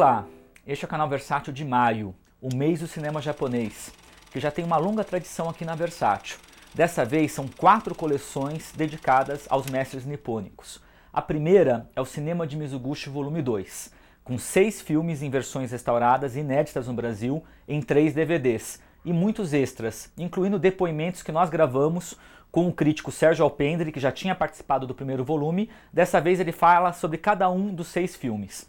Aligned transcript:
Olá, 0.00 0.24
este 0.66 0.82
é 0.82 0.86
o 0.86 0.88
canal 0.88 1.10
Versátil 1.10 1.52
de 1.52 1.62
maio, 1.62 2.14
o 2.40 2.56
mês 2.56 2.80
do 2.80 2.86
cinema 2.86 3.20
japonês, 3.20 3.92
que 4.30 4.40
já 4.40 4.50
tem 4.50 4.64
uma 4.64 4.78
longa 4.78 5.04
tradição 5.04 5.46
aqui 5.46 5.62
na 5.62 5.74
Versátil. 5.74 6.38
Dessa 6.74 7.04
vez 7.04 7.32
são 7.32 7.46
quatro 7.46 7.94
coleções 7.94 8.72
dedicadas 8.74 9.46
aos 9.50 9.66
mestres 9.66 10.06
nipônicos. 10.06 10.80
A 11.12 11.20
primeira 11.20 11.86
é 11.94 12.00
o 12.00 12.06
Cinema 12.06 12.46
de 12.46 12.56
Mizuguchi 12.56 13.10
Volume 13.10 13.42
2, 13.42 13.92
com 14.24 14.38
seis 14.38 14.80
filmes 14.80 15.22
em 15.22 15.28
versões 15.28 15.70
restauradas 15.70 16.34
inéditas 16.34 16.86
no 16.86 16.94
Brasil 16.94 17.44
em 17.68 17.82
três 17.82 18.14
DVDs 18.14 18.80
e 19.04 19.12
muitos 19.12 19.52
extras, 19.52 20.10
incluindo 20.16 20.58
depoimentos 20.58 21.22
que 21.22 21.30
nós 21.30 21.50
gravamos 21.50 22.16
com 22.50 22.66
o 22.66 22.72
crítico 22.72 23.12
Sérgio 23.12 23.44
Alpendre, 23.44 23.92
que 23.92 24.00
já 24.00 24.10
tinha 24.10 24.34
participado 24.34 24.86
do 24.86 24.94
primeiro 24.94 25.26
volume. 25.26 25.68
Dessa 25.92 26.22
vez 26.22 26.40
ele 26.40 26.52
fala 26.52 26.94
sobre 26.94 27.18
cada 27.18 27.50
um 27.50 27.74
dos 27.74 27.88
seis 27.88 28.16
filmes. 28.16 28.66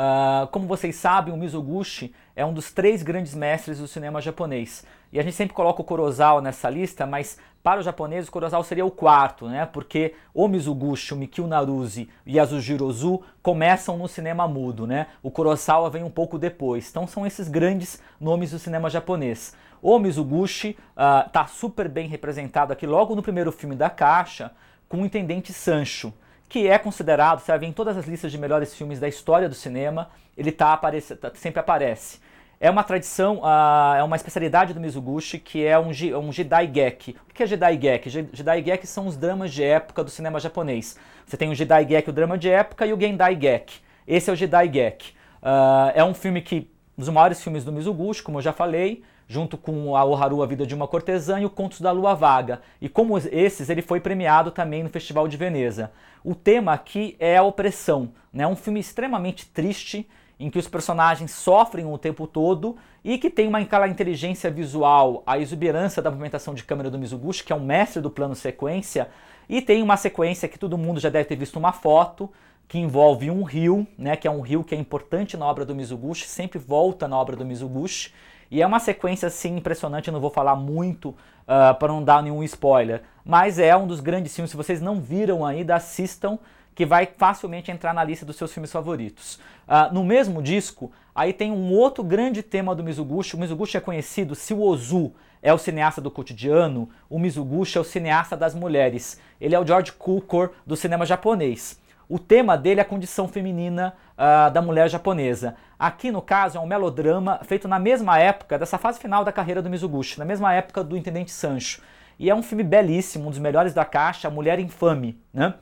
Uh, 0.00 0.46
como 0.46 0.66
vocês 0.66 0.96
sabem, 0.96 1.34
o 1.34 1.36
Mizoguchi 1.36 2.14
é 2.34 2.42
um 2.42 2.54
dos 2.54 2.72
três 2.72 3.02
grandes 3.02 3.34
mestres 3.34 3.80
do 3.80 3.86
cinema 3.86 4.18
japonês. 4.18 4.82
E 5.12 5.20
a 5.20 5.22
gente 5.22 5.34
sempre 5.34 5.54
coloca 5.54 5.82
o 5.82 5.84
Kurosawa 5.84 6.40
nessa 6.40 6.70
lista, 6.70 7.04
mas 7.04 7.38
para 7.62 7.80
os 7.80 7.84
japoneses 7.84 8.30
o 8.30 8.32
Kurosawa 8.32 8.64
seria 8.64 8.86
o 8.86 8.90
quarto, 8.90 9.46
né? 9.46 9.66
Porque 9.66 10.14
o 10.32 10.48
Mizoguchi, 10.48 11.12
o 11.12 11.18
Mikio 11.18 11.46
Naruse 11.46 12.08
e 12.24 12.38
Yasujiro 12.38 12.86
Ozu 12.86 13.20
começam 13.42 13.98
no 13.98 14.08
cinema 14.08 14.48
mudo, 14.48 14.86
né? 14.86 15.08
O 15.22 15.30
Kurosawa 15.30 15.90
vem 15.90 16.02
um 16.02 16.10
pouco 16.10 16.38
depois. 16.38 16.88
Então 16.88 17.06
são 17.06 17.26
esses 17.26 17.46
grandes 17.46 18.00
nomes 18.18 18.52
do 18.52 18.58
cinema 18.58 18.88
japonês. 18.88 19.54
O 19.82 19.98
Mizoguchi 19.98 20.78
está 20.92 21.30
ah, 21.40 21.44
uh, 21.44 21.48
super 21.48 21.90
bem 21.90 22.08
representado 22.08 22.72
aqui 22.72 22.86
logo 22.86 23.14
no 23.14 23.22
primeiro 23.22 23.52
filme 23.52 23.76
da 23.76 23.90
caixa 23.90 24.50
com 24.88 25.02
o 25.02 25.04
Intendente 25.04 25.52
Sancho 25.52 26.10
que 26.50 26.66
é 26.66 26.76
considerado, 26.76 27.38
você 27.38 27.52
vai 27.52 27.60
ver 27.60 27.66
em 27.66 27.72
todas 27.72 27.96
as 27.96 28.06
listas 28.06 28.32
de 28.32 28.36
melhores 28.36 28.74
filmes 28.74 28.98
da 28.98 29.06
história 29.06 29.48
do 29.48 29.54
cinema, 29.54 30.10
ele 30.36 30.50
tá, 30.50 30.72
aparece, 30.72 31.14
tá, 31.14 31.30
sempre 31.32 31.60
aparece. 31.60 32.18
É 32.58 32.68
uma 32.68 32.82
tradição, 32.82 33.38
uh, 33.38 33.94
é 33.96 34.02
uma 34.02 34.16
especialidade 34.16 34.74
do 34.74 34.80
Mizuguchi, 34.80 35.38
que 35.38 35.64
é 35.64 35.78
um, 35.78 35.90
um 35.90 36.32
Geki. 36.32 37.16
O 37.30 37.32
que 37.32 37.44
é 37.44 37.46
Jedi 37.46 37.80
Geki? 37.80 38.10
Jedi 38.10 38.64
Geki 38.64 38.86
são 38.86 39.06
os 39.06 39.16
dramas 39.16 39.52
de 39.52 39.62
época 39.62 40.02
do 40.02 40.10
cinema 40.10 40.40
japonês. 40.40 40.98
Você 41.24 41.36
tem 41.36 41.48
o 41.50 41.54
Jedi 41.54 41.86
Geki, 41.88 42.10
o 42.10 42.12
drama 42.12 42.36
de 42.36 42.50
época, 42.50 42.84
e 42.84 42.92
o 42.92 43.00
Gendai 43.00 43.38
Geki. 43.40 43.80
Esse 44.06 44.28
é 44.28 44.32
o 44.32 44.36
Jedi 44.36 44.72
Geki. 44.72 45.12
Uh, 45.40 45.92
é 45.94 46.04
um 46.04 46.12
filme 46.12 46.42
que, 46.42 46.68
um 46.98 47.00
dos 47.00 47.08
maiores 47.08 47.40
filmes 47.40 47.64
do 47.64 47.72
Mizuguchi, 47.72 48.24
como 48.24 48.38
eu 48.38 48.42
já 48.42 48.52
falei, 48.52 49.04
junto 49.30 49.56
com 49.56 49.96
a 49.96 50.04
Oharu, 50.04 50.42
A 50.42 50.46
Vida 50.46 50.66
de 50.66 50.74
uma 50.74 50.88
Cortesã 50.88 51.38
e 51.38 51.44
o 51.44 51.50
Contos 51.50 51.80
da 51.80 51.92
Lua 51.92 52.14
Vaga. 52.14 52.60
E 52.80 52.88
como 52.88 53.16
esses, 53.16 53.70
ele 53.70 53.80
foi 53.80 54.00
premiado 54.00 54.50
também 54.50 54.82
no 54.82 54.88
Festival 54.88 55.28
de 55.28 55.36
Veneza. 55.36 55.92
O 56.24 56.34
tema 56.34 56.72
aqui 56.72 57.14
é 57.20 57.36
a 57.36 57.42
opressão, 57.44 58.10
né? 58.32 58.44
um 58.44 58.56
filme 58.56 58.80
extremamente 58.80 59.46
triste, 59.46 60.04
em 60.36 60.50
que 60.50 60.58
os 60.58 60.66
personagens 60.66 61.30
sofrem 61.30 61.86
o 61.86 61.96
tempo 61.96 62.26
todo 62.26 62.76
e 63.04 63.18
que 63.18 63.30
tem 63.30 63.46
uma 63.46 63.60
aquela 63.60 63.86
inteligência 63.86 64.50
visual, 64.50 65.22
a 65.24 65.38
exuberância 65.38 66.02
da 66.02 66.10
movimentação 66.10 66.52
de 66.52 66.64
câmera 66.64 66.90
do 66.90 66.98
Mizuguchi, 66.98 67.44
que 67.44 67.52
é 67.52 67.56
um 67.56 67.64
mestre 67.64 68.02
do 68.02 68.10
plano 68.10 68.34
sequência, 68.34 69.10
e 69.48 69.62
tem 69.62 69.80
uma 69.80 69.96
sequência 69.96 70.48
que 70.48 70.58
todo 70.58 70.76
mundo 70.76 70.98
já 70.98 71.08
deve 71.08 71.26
ter 71.26 71.36
visto 71.36 71.56
uma 71.56 71.70
foto, 71.70 72.28
que 72.66 72.78
envolve 72.78 73.30
um 73.30 73.44
rio, 73.44 73.86
né, 73.96 74.16
que 74.16 74.26
é 74.26 74.30
um 74.30 74.40
rio 74.40 74.64
que 74.64 74.74
é 74.74 74.78
importante 74.78 75.36
na 75.36 75.46
obra 75.46 75.64
do 75.64 75.74
Mizuguchi, 75.74 76.26
sempre 76.26 76.58
volta 76.58 77.06
na 77.06 77.16
obra 77.16 77.36
do 77.36 77.44
Mizuguchi, 77.44 78.12
e 78.50 78.60
é 78.60 78.66
uma 78.66 78.80
sequência 78.80 79.28
assim 79.28 79.56
impressionante, 79.56 80.08
eu 80.08 80.12
não 80.12 80.20
vou 80.20 80.30
falar 80.30 80.56
muito 80.56 81.10
uh, 81.10 81.16
ah, 81.46 81.74
para 81.74 81.92
não 81.92 82.02
dar 82.02 82.22
nenhum 82.22 82.42
spoiler, 82.42 83.02
mas 83.24 83.58
é 83.58 83.76
um 83.76 83.86
dos 83.86 84.00
grandes 84.00 84.34
filmes. 84.34 84.50
Se 84.50 84.56
vocês 84.56 84.80
não 84.80 85.00
viram 85.00 85.46
ainda, 85.46 85.76
assistam, 85.76 86.38
que 86.74 86.84
vai 86.84 87.06
facilmente 87.06 87.70
entrar 87.70 87.94
na 87.94 88.02
lista 88.02 88.26
dos 88.26 88.36
seus 88.36 88.52
filmes 88.52 88.72
favoritos. 88.72 89.36
Uh, 89.68 89.92
no 89.92 90.02
mesmo 90.02 90.42
disco, 90.42 90.90
aí 91.14 91.32
tem 91.32 91.52
um 91.52 91.72
outro 91.72 92.02
grande 92.02 92.42
tema 92.42 92.74
do 92.74 92.82
Mizuguchi. 92.82 93.36
O 93.36 93.38
Mizuguchi 93.38 93.76
é 93.76 93.80
conhecido, 93.80 94.34
se 94.34 94.52
o 94.52 94.62
Ozu 94.62 95.12
é 95.42 95.52
o 95.54 95.58
cineasta 95.58 96.00
do 96.00 96.10
cotidiano, 96.10 96.88
o 97.08 97.18
Mizuguchi 97.18 97.78
é 97.78 97.80
o 97.80 97.84
cineasta 97.84 98.36
das 98.36 98.54
mulheres. 98.54 99.20
Ele 99.40 99.54
é 99.54 99.60
o 99.60 99.66
George 99.66 99.92
Cukor 99.92 100.50
do 100.66 100.76
cinema 100.76 101.06
japonês. 101.06 101.79
O 102.10 102.18
tema 102.18 102.58
dele 102.58 102.80
é 102.80 102.82
a 102.82 102.84
condição 102.84 103.28
feminina 103.28 103.94
uh, 104.18 104.50
da 104.50 104.60
mulher 104.60 104.90
japonesa. 104.90 105.54
Aqui, 105.78 106.10
no 106.10 106.20
caso, 106.20 106.58
é 106.58 106.60
um 106.60 106.66
melodrama 106.66 107.38
feito 107.44 107.68
na 107.68 107.78
mesma 107.78 108.18
época 108.18 108.58
dessa 108.58 108.76
fase 108.76 108.98
final 108.98 109.24
da 109.24 109.30
carreira 109.30 109.62
do 109.62 109.70
Mizuguchi, 109.70 110.18
na 110.18 110.24
mesma 110.24 110.52
época 110.52 110.82
do 110.82 110.96
Intendente 110.96 111.30
Sancho. 111.30 111.80
E 112.18 112.28
é 112.28 112.34
um 112.34 112.42
filme 112.42 112.64
belíssimo, 112.64 113.28
um 113.28 113.30
dos 113.30 113.38
melhores 113.38 113.72
da 113.72 113.84
caixa, 113.84 114.26
A 114.26 114.30
Mulher 114.30 114.58
Infame. 114.58 115.22
Né? 115.32 115.54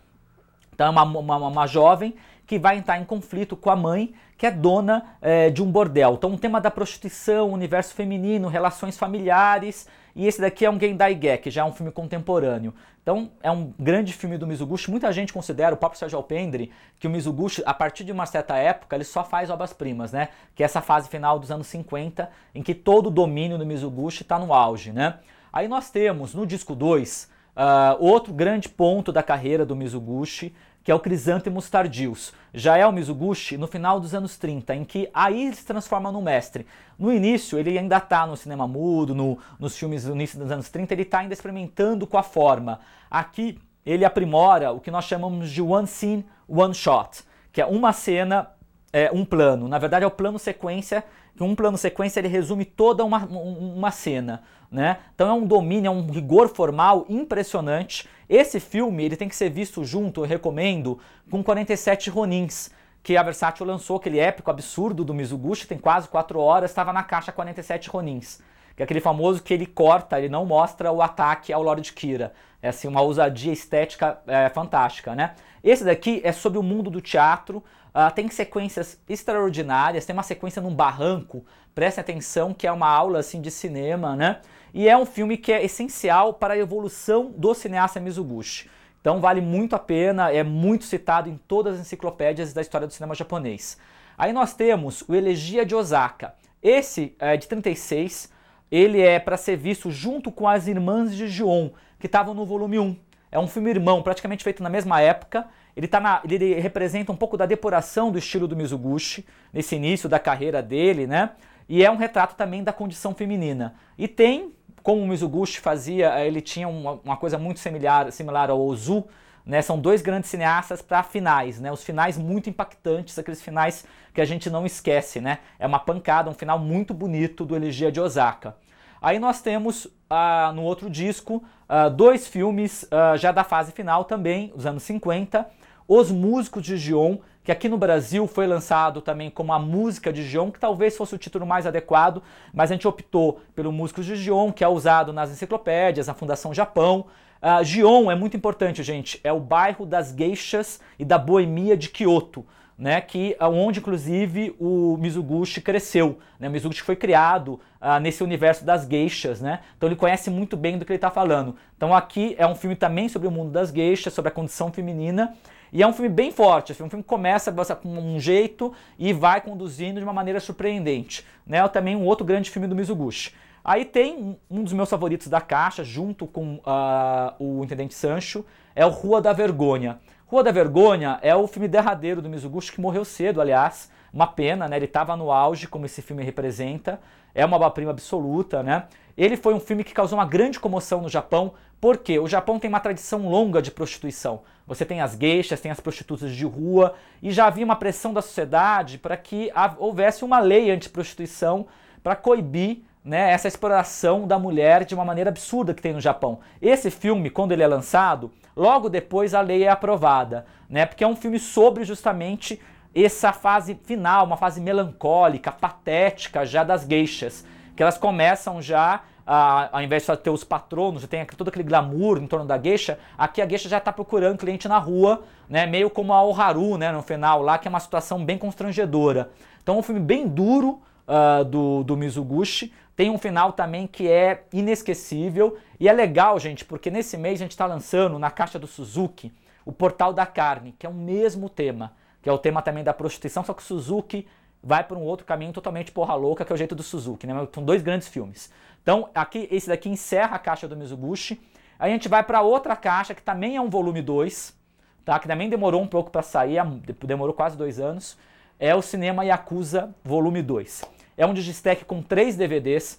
Então 0.72 0.86
é 0.86 0.90
uma, 0.90 1.02
uma, 1.02 1.36
uma 1.36 1.66
jovem 1.66 2.16
que 2.46 2.58
vai 2.58 2.78
entrar 2.78 2.98
em 2.98 3.04
conflito 3.04 3.54
com 3.54 3.68
a 3.68 3.76
mãe, 3.76 4.14
que 4.38 4.46
é 4.46 4.50
dona 4.50 5.04
é, 5.20 5.50
de 5.50 5.62
um 5.62 5.70
bordel. 5.70 6.14
Então, 6.14 6.30
um 6.30 6.38
tema 6.38 6.62
da 6.62 6.70
prostituição, 6.70 7.50
universo 7.50 7.92
feminino, 7.92 8.48
relações 8.48 8.96
familiares. 8.96 9.86
E 10.16 10.26
esse 10.26 10.40
daqui 10.40 10.64
é 10.64 10.70
um 10.70 10.80
Gendai 10.80 11.14
que 11.42 11.50
já 11.50 11.60
é 11.60 11.64
um 11.64 11.74
filme 11.74 11.92
contemporâneo. 11.92 12.72
Então, 13.08 13.30
é 13.42 13.50
um 13.50 13.72
grande 13.78 14.12
filme 14.12 14.36
do 14.36 14.46
Mizuguchi. 14.46 14.90
Muita 14.90 15.10
gente 15.14 15.32
considera, 15.32 15.74
o 15.74 15.78
próprio 15.78 15.98
Sérgio 15.98 16.18
Alpendre, 16.18 16.70
que 16.98 17.06
o 17.06 17.10
Mizuguchi, 17.10 17.62
a 17.64 17.72
partir 17.72 18.04
de 18.04 18.12
uma 18.12 18.26
certa 18.26 18.58
época, 18.58 18.94
ele 18.94 19.04
só 19.04 19.24
faz 19.24 19.48
obras-primas, 19.48 20.12
né? 20.12 20.28
Que 20.54 20.62
é 20.62 20.66
essa 20.66 20.82
fase 20.82 21.08
final 21.08 21.38
dos 21.38 21.50
anos 21.50 21.68
50, 21.68 22.30
em 22.54 22.62
que 22.62 22.74
todo 22.74 23.06
o 23.06 23.10
domínio 23.10 23.56
do 23.56 23.64
Mizuguchi 23.64 24.24
está 24.24 24.38
no 24.38 24.52
auge, 24.52 24.92
né? 24.92 25.20
Aí 25.50 25.66
nós 25.66 25.88
temos, 25.88 26.34
no 26.34 26.46
disco 26.46 26.74
2, 26.74 27.24
uh, 27.24 27.28
ah, 27.56 27.96
outro 27.98 28.34
grande 28.34 28.68
ponto 28.68 29.10
da 29.10 29.22
carreira 29.22 29.64
do 29.64 29.74
Mizuguchi, 29.74 30.54
que 30.88 30.92
é 30.92 30.94
o 30.94 31.00
Crisântemos 31.00 31.68
Tardios. 31.68 32.32
Já 32.54 32.78
é 32.78 32.86
o 32.86 32.90
Mizuguchi 32.90 33.58
no 33.58 33.66
final 33.66 34.00
dos 34.00 34.14
anos 34.14 34.38
30, 34.38 34.74
em 34.74 34.84
que 34.86 35.10
aí 35.12 35.48
ele 35.48 35.54
se 35.54 35.66
transforma 35.66 36.10
no 36.10 36.22
mestre. 36.22 36.66
No 36.98 37.12
início, 37.12 37.58
ele 37.58 37.78
ainda 37.78 37.98
está 37.98 38.26
no 38.26 38.34
cinema 38.34 38.66
mudo, 38.66 39.14
no, 39.14 39.36
nos 39.60 39.76
filmes 39.76 40.04
do 40.04 40.14
início 40.14 40.38
dos 40.38 40.50
anos 40.50 40.70
30, 40.70 40.94
ele 40.94 41.02
está 41.02 41.18
ainda 41.18 41.34
experimentando 41.34 42.06
com 42.06 42.16
a 42.16 42.22
forma. 42.22 42.80
Aqui, 43.10 43.58
ele 43.84 44.02
aprimora 44.02 44.72
o 44.72 44.80
que 44.80 44.90
nós 44.90 45.04
chamamos 45.04 45.50
de 45.50 45.60
one 45.60 45.86
scene, 45.86 46.24
one 46.48 46.74
shot, 46.74 47.22
que 47.52 47.60
é 47.60 47.66
uma 47.66 47.92
cena, 47.92 48.48
é, 48.90 49.10
um 49.12 49.26
plano. 49.26 49.68
Na 49.68 49.78
verdade, 49.78 50.06
é 50.06 50.08
o 50.08 50.10
plano 50.10 50.38
sequência 50.38 51.04
que 51.38 51.44
um 51.44 51.54
plano 51.54 51.78
sequência 51.78 52.18
ele 52.18 52.26
resume 52.26 52.64
toda 52.64 53.04
uma, 53.04 53.24
uma 53.26 53.92
cena, 53.92 54.42
né? 54.68 54.96
Então 55.14 55.28
é 55.28 55.32
um 55.32 55.46
domínio, 55.46 55.86
é 55.86 55.90
um 55.90 56.04
rigor 56.10 56.48
formal 56.48 57.06
impressionante. 57.08 58.08
Esse 58.28 58.60
filme 58.60 59.04
ele 59.04 59.16
tem 59.16 59.28
que 59.28 59.36
ser 59.36 59.50
visto 59.50 59.84
junto, 59.84 60.22
eu 60.22 60.26
recomendo, 60.26 60.98
com 61.30 61.42
47 61.42 62.10
Ronins, 62.10 62.70
que 63.02 63.16
a 63.16 63.22
Versátil 63.22 63.64
lançou, 63.64 63.96
aquele 63.96 64.18
épico 64.18 64.50
absurdo 64.50 65.04
do 65.04 65.14
Mizuguchi, 65.14 65.66
tem 65.66 65.78
quase 65.78 66.08
4 66.08 66.38
horas, 66.38 66.70
estava 66.70 66.92
na 66.92 67.02
caixa 67.02 67.32
47 67.32 67.88
Ronins. 67.88 68.40
Que 68.76 68.82
é 68.82 68.84
aquele 68.84 69.00
famoso 69.00 69.42
que 69.42 69.54
ele 69.54 69.66
corta, 69.66 70.18
ele 70.18 70.28
não 70.28 70.44
mostra 70.44 70.92
o 70.92 71.00
ataque 71.00 71.52
ao 71.52 71.62
Lord 71.62 71.92
Kira. 71.92 72.32
É 72.62 72.68
assim, 72.68 72.86
uma 72.86 73.00
ousadia 73.00 73.52
estética 73.52 74.20
é, 74.26 74.48
fantástica, 74.50 75.14
né? 75.14 75.34
Esse 75.64 75.84
daqui 75.84 76.20
é 76.22 76.32
sobre 76.32 76.58
o 76.58 76.62
mundo 76.62 76.90
do 76.90 77.00
teatro, 77.00 77.62
Uh, 77.98 78.14
tem 78.14 78.28
sequências 78.28 79.00
extraordinárias, 79.08 80.04
tem 80.04 80.14
uma 80.14 80.22
sequência 80.22 80.60
num 80.60 80.72
barranco, 80.72 81.44
prestem 81.74 82.02
atenção 82.02 82.54
que 82.54 82.66
é 82.66 82.70
uma 82.70 82.88
aula 82.88 83.18
assim 83.18 83.40
de 83.40 83.50
cinema, 83.50 84.14
né? 84.14 84.40
E 84.72 84.88
é 84.88 84.96
um 84.96 85.06
filme 85.06 85.36
que 85.36 85.52
é 85.52 85.64
essencial 85.64 86.34
para 86.34 86.54
a 86.54 86.58
evolução 86.58 87.32
do 87.36 87.54
cineasta 87.54 88.00
Mizuguchi. 88.00 88.68
Então 89.00 89.20
vale 89.20 89.40
muito 89.40 89.74
a 89.74 89.78
pena, 89.78 90.30
é 90.30 90.42
muito 90.42 90.84
citado 90.84 91.28
em 91.28 91.36
todas 91.36 91.74
as 91.74 91.80
enciclopédias 91.80 92.52
da 92.52 92.60
história 92.60 92.86
do 92.86 92.92
cinema 92.92 93.14
japonês. 93.14 93.78
Aí 94.16 94.32
nós 94.32 94.52
temos 94.52 95.02
o 95.08 95.14
Elegia 95.14 95.64
de 95.64 95.74
Osaka. 95.74 96.34
Esse 96.62 97.14
é 97.18 97.36
de 97.36 97.46
36, 97.46 98.32
ele 98.70 99.00
é 99.00 99.18
para 99.18 99.36
ser 99.36 99.56
visto 99.56 99.90
junto 99.90 100.30
com 100.30 100.48
as 100.48 100.66
Irmãs 100.66 101.14
de 101.14 101.28
Gion, 101.28 101.70
que 101.98 102.06
estavam 102.06 102.34
no 102.34 102.44
volume 102.44 102.78
1. 102.78 102.96
É 103.30 103.38
um 103.38 103.46
filme 103.46 103.70
irmão, 103.70 104.02
praticamente 104.02 104.42
feito 104.42 104.62
na 104.62 104.68
mesma 104.68 105.00
época. 105.00 105.46
Ele, 105.76 105.86
tá 105.86 106.00
na, 106.00 106.20
ele 106.28 106.54
representa 106.54 107.12
um 107.12 107.16
pouco 107.16 107.36
da 107.36 107.46
depuração 107.46 108.10
do 108.10 108.18
estilo 108.18 108.48
do 108.48 108.56
Mizuguchi, 108.56 109.24
nesse 109.52 109.76
início 109.76 110.08
da 110.08 110.18
carreira 110.18 110.62
dele, 110.62 111.06
né? 111.06 111.30
E 111.68 111.84
é 111.84 111.90
um 111.90 111.96
retrato 111.96 112.34
também 112.34 112.64
da 112.64 112.72
condição 112.72 113.14
feminina. 113.14 113.74
E 113.96 114.08
tem, 114.08 114.54
como 114.88 115.02
o 115.02 115.06
Mizuguchi 115.06 115.60
fazia, 115.60 116.18
ele 116.24 116.40
tinha 116.40 116.66
uma, 116.66 116.98
uma 117.04 117.16
coisa 117.18 117.36
muito 117.36 117.60
similar, 117.60 118.10
similar 118.10 118.48
ao 118.48 118.58
Ozu, 118.58 119.04
né? 119.44 119.60
São 119.60 119.78
dois 119.78 120.00
grandes 120.00 120.30
cineastas 120.30 120.80
para 120.80 121.02
finais, 121.02 121.60
né? 121.60 121.70
Os 121.70 121.84
finais 121.84 122.16
muito 122.16 122.48
impactantes, 122.48 123.18
aqueles 123.18 123.42
finais 123.42 123.84
que 124.14 124.20
a 124.22 124.24
gente 124.24 124.48
não 124.48 124.64
esquece, 124.64 125.20
né? 125.20 125.40
É 125.58 125.66
uma 125.66 125.78
pancada, 125.78 126.30
um 126.30 126.32
final 126.32 126.58
muito 126.58 126.94
bonito 126.94 127.44
do 127.44 127.54
Elegia 127.54 127.92
de 127.92 128.00
Osaka. 128.00 128.56
Aí 128.98 129.18
nós 129.18 129.42
temos 129.42 129.84
uh, 129.84 130.54
no 130.54 130.62
outro 130.62 130.88
disco 130.88 131.44
uh, 131.68 131.90
dois 131.90 132.26
filmes 132.26 132.84
uh, 132.84 133.14
já 133.18 133.30
da 133.30 133.44
fase 133.44 133.72
final 133.72 134.06
também, 134.06 134.50
os 134.56 134.64
anos 134.64 134.84
50. 134.84 135.46
Os 135.86 136.10
Músicos 136.10 136.62
de 136.62 136.78
Gion, 136.78 137.18
que 137.48 137.52
aqui 137.52 137.66
no 137.66 137.78
Brasil 137.78 138.26
foi 138.26 138.46
lançado 138.46 139.00
também 139.00 139.30
como 139.30 139.54
a 139.54 139.58
Música 139.58 140.12
de 140.12 140.22
Gion, 140.22 140.50
que 140.50 140.60
talvez 140.60 140.94
fosse 140.94 141.14
o 141.14 141.18
título 141.18 141.46
mais 141.46 141.66
adequado, 141.66 142.22
mas 142.52 142.70
a 142.70 142.74
gente 142.74 142.86
optou 142.86 143.40
pelo 143.54 143.72
Músicos 143.72 144.04
de 144.04 144.16
Gion, 144.16 144.52
que 144.52 144.62
é 144.62 144.68
usado 144.68 145.14
nas 145.14 145.30
enciclopédias, 145.30 146.08
na 146.08 146.12
Fundação 146.12 146.52
Japão. 146.52 147.06
Uh, 147.40 147.64
Gion 147.64 148.10
é 148.10 148.14
muito 148.14 148.36
importante, 148.36 148.82
gente, 148.82 149.18
é 149.24 149.32
o 149.32 149.40
bairro 149.40 149.86
das 149.86 150.12
geishas 150.14 150.78
e 150.98 151.06
da 151.06 151.16
boemia 151.16 151.74
de 151.74 151.88
Kyoto. 151.88 152.44
né, 152.76 153.00
que 153.00 153.34
onde 153.40 153.80
inclusive 153.80 154.54
o 154.60 154.96
Mizuguchi 154.98 155.60
cresceu. 155.60 156.18
Né? 156.38 156.48
O 156.48 156.50
Mizuguchi 156.50 156.82
foi 156.82 156.94
criado 156.94 157.58
uh, 157.80 157.98
nesse 157.98 158.22
universo 158.22 158.64
das 158.64 158.86
geishas, 158.86 159.40
né? 159.40 159.60
Então 159.76 159.88
ele 159.88 159.96
conhece 159.96 160.30
muito 160.30 160.56
bem 160.56 160.78
do 160.78 160.84
que 160.84 160.92
ele 160.92 160.98
está 160.98 161.10
falando. 161.10 161.56
Então 161.76 161.92
aqui 161.92 162.36
é 162.38 162.46
um 162.46 162.54
filme 162.54 162.76
também 162.76 163.08
sobre 163.08 163.26
o 163.26 163.32
mundo 163.32 163.50
das 163.50 163.72
geishas, 163.72 164.12
sobre 164.12 164.28
a 164.28 164.32
condição 164.32 164.70
feminina. 164.70 165.34
E 165.72 165.82
é 165.82 165.86
um 165.86 165.92
filme 165.92 166.08
bem 166.08 166.30
forte, 166.30 166.72
assim, 166.72 166.82
um 166.82 166.90
filme 166.90 167.04
começa 167.04 167.52
com 167.74 167.88
um 167.88 168.18
jeito 168.18 168.72
e 168.98 169.12
vai 169.12 169.40
conduzindo 169.40 170.00
de 170.00 170.04
uma 170.04 170.12
maneira 170.12 170.40
surpreendente. 170.40 171.26
Né? 171.46 171.58
É 171.58 171.68
também 171.68 171.94
um 171.94 172.04
outro 172.04 172.24
grande 172.24 172.50
filme 172.50 172.66
do 172.66 172.74
Mizuguchi. 172.74 173.32
Aí 173.64 173.84
tem 173.84 174.38
um 174.50 174.62
dos 174.62 174.72
meus 174.72 174.88
favoritos 174.88 175.26
da 175.28 175.40
caixa, 175.40 175.84
junto 175.84 176.26
com 176.26 176.54
uh, 176.54 177.34
o 177.38 177.62
Intendente 177.62 177.94
Sancho, 177.94 178.44
é 178.74 178.86
o 178.86 178.88
Rua 178.88 179.20
da 179.20 179.32
Vergonha. 179.32 179.98
Rua 180.26 180.42
da 180.42 180.50
Vergonha 180.50 181.18
é 181.20 181.34
o 181.34 181.46
filme 181.46 181.68
derradeiro 181.68 182.22
do 182.22 182.28
Mizuguchi, 182.28 182.72
que 182.72 182.80
morreu 182.80 183.04
cedo, 183.04 183.40
aliás. 183.40 183.90
Uma 184.12 184.26
pena, 184.26 184.68
né? 184.68 184.76
Ele 184.76 184.86
estava 184.86 185.16
no 185.16 185.30
auge, 185.30 185.66
como 185.66 185.84
esse 185.84 186.00
filme 186.00 186.22
representa. 186.22 186.98
É 187.34 187.44
uma 187.44 187.56
obra-prima 187.56 187.90
absoluta, 187.90 188.62
né? 188.62 188.84
Ele 189.16 189.36
foi 189.36 189.52
um 189.52 189.60
filme 189.60 189.84
que 189.84 189.92
causou 189.92 190.18
uma 190.18 190.24
grande 190.24 190.58
comoção 190.58 191.02
no 191.02 191.08
Japão, 191.08 191.52
porque 191.80 192.18
o 192.18 192.28
Japão 192.28 192.58
tem 192.58 192.68
uma 192.68 192.80
tradição 192.80 193.28
longa 193.28 193.60
de 193.60 193.70
prostituição. 193.70 194.42
Você 194.68 194.84
tem 194.84 195.00
as 195.00 195.14
geixas, 195.14 195.60
tem 195.60 195.72
as 195.72 195.80
prostitutas 195.80 196.30
de 196.30 196.44
rua, 196.44 196.94
e 197.22 197.32
já 197.32 197.46
havia 197.46 197.64
uma 197.64 197.74
pressão 197.74 198.12
da 198.12 198.20
sociedade 198.20 198.98
para 198.98 199.16
que 199.16 199.50
houvesse 199.78 200.24
uma 200.24 200.38
lei 200.38 200.70
anti-prostituição 200.70 201.66
para 202.02 202.14
coibir 202.14 202.82
né, 203.02 203.30
essa 203.30 203.48
exploração 203.48 204.26
da 204.26 204.38
mulher 204.38 204.84
de 204.84 204.94
uma 204.94 205.06
maneira 205.06 205.30
absurda 205.30 205.72
que 205.72 205.80
tem 205.80 205.94
no 205.94 206.00
Japão. 206.00 206.40
Esse 206.60 206.90
filme, 206.90 207.30
quando 207.30 207.52
ele 207.52 207.62
é 207.62 207.66
lançado, 207.66 208.30
logo 208.54 208.90
depois 208.90 209.32
a 209.32 209.40
lei 209.40 209.64
é 209.64 209.70
aprovada, 209.70 210.44
né, 210.68 210.84
porque 210.84 211.02
é 211.02 211.06
um 211.06 211.16
filme 211.16 211.38
sobre 211.38 211.84
justamente 211.84 212.60
essa 212.94 213.32
fase 213.32 213.74
final, 213.84 214.26
uma 214.26 214.36
fase 214.36 214.60
melancólica, 214.60 215.50
patética 215.50 216.44
já 216.44 216.62
das 216.62 216.84
geixas, 216.84 217.42
que 217.74 217.82
elas 217.82 217.96
começam 217.96 218.60
já 218.60 219.02
ao 219.28 219.82
invés 219.82 220.06
de 220.06 220.16
ter 220.16 220.30
os 220.30 220.42
patronos, 220.42 221.06
tem 221.06 221.24
todo 221.26 221.48
aquele 221.48 221.64
glamour 221.64 222.18
em 222.18 222.26
torno 222.26 222.46
da 222.46 222.56
geisha, 222.56 222.98
aqui 223.16 223.42
a 223.42 223.48
geisha 223.48 223.68
já 223.68 223.76
está 223.76 223.92
procurando 223.92 224.38
cliente 224.38 224.66
na 224.66 224.78
rua, 224.78 225.22
né, 225.48 225.66
meio 225.66 225.90
como 225.90 226.14
a 226.14 226.22
Oharu, 226.22 226.78
né, 226.78 226.90
no 226.90 227.02
final 227.02 227.42
lá, 227.42 227.58
que 227.58 227.68
é 227.68 227.70
uma 227.70 227.80
situação 227.80 228.24
bem 228.24 228.38
constrangedora. 228.38 229.30
Então 229.62 229.76
é 229.76 229.78
um 229.78 229.82
filme 229.82 230.00
bem 230.00 230.26
duro 230.26 230.80
uh, 231.06 231.44
do, 231.44 231.84
do 231.84 231.94
Mizuguchi, 231.94 232.72
tem 232.96 233.10
um 233.10 233.18
final 233.18 233.52
também 233.52 233.86
que 233.86 234.08
é 234.08 234.44
inesquecível 234.52 235.58
e 235.78 235.88
é 235.88 235.92
legal, 235.92 236.38
gente, 236.38 236.64
porque 236.64 236.90
nesse 236.90 237.18
mês 237.18 237.38
a 237.38 237.44
gente 237.44 237.52
está 237.52 237.66
lançando 237.66 238.18
na 238.18 238.30
caixa 238.30 238.58
do 238.58 238.66
Suzuki 238.66 239.30
o 239.64 239.72
Portal 239.72 240.14
da 240.14 240.24
Carne, 240.24 240.74
que 240.78 240.86
é 240.86 240.88
o 240.88 240.94
mesmo 240.94 241.50
tema, 241.50 241.92
que 242.22 242.30
é 242.30 242.32
o 242.32 242.38
tema 242.38 242.62
também 242.62 242.82
da 242.82 242.94
prostituição, 242.94 243.44
só 243.44 243.52
que 243.52 243.62
o 243.62 243.64
Suzuki 243.64 244.26
vai 244.62 244.82
para 244.82 244.98
um 244.98 245.02
outro 245.02 245.24
caminho 245.24 245.52
totalmente 245.52 245.92
porra 245.92 246.14
louca, 246.14 246.44
que 246.44 246.52
é 246.52 246.54
o 246.54 246.56
jeito 246.56 246.74
do 246.74 246.82
Suzuki, 246.82 247.26
né? 247.26 247.46
São 247.52 247.62
dois 247.62 247.82
grandes 247.82 248.08
filmes. 248.08 248.50
Então, 248.88 249.10
aqui 249.14 249.46
esse 249.50 249.68
daqui 249.68 249.90
encerra 249.90 250.36
a 250.36 250.38
caixa 250.38 250.66
do 250.66 250.74
Mizuguchi. 250.74 251.38
Aí 251.78 251.90
a 251.90 251.92
gente 251.92 252.08
vai 252.08 252.22
para 252.22 252.40
outra 252.40 252.74
caixa 252.74 253.14
que 253.14 253.20
também 253.20 253.54
é 253.54 253.60
um 253.60 253.68
volume 253.68 254.00
2, 254.00 254.56
tá? 255.04 255.18
Que 255.18 255.28
também 255.28 255.50
demorou 255.50 255.82
um 255.82 255.86
pouco 255.86 256.10
para 256.10 256.22
sair, 256.22 256.58
demorou 257.04 257.34
quase 257.34 257.54
dois 257.54 257.78
anos. 257.78 258.16
É 258.58 258.74
o 258.74 258.80
Cinema 258.80 259.26
Yakuza 259.26 259.94
Volume 260.02 260.40
2. 260.40 260.86
É 261.18 261.26
um 261.26 261.34
digistack 261.34 261.84
com 261.84 262.00
três 262.00 262.34
DVDs 262.34 262.98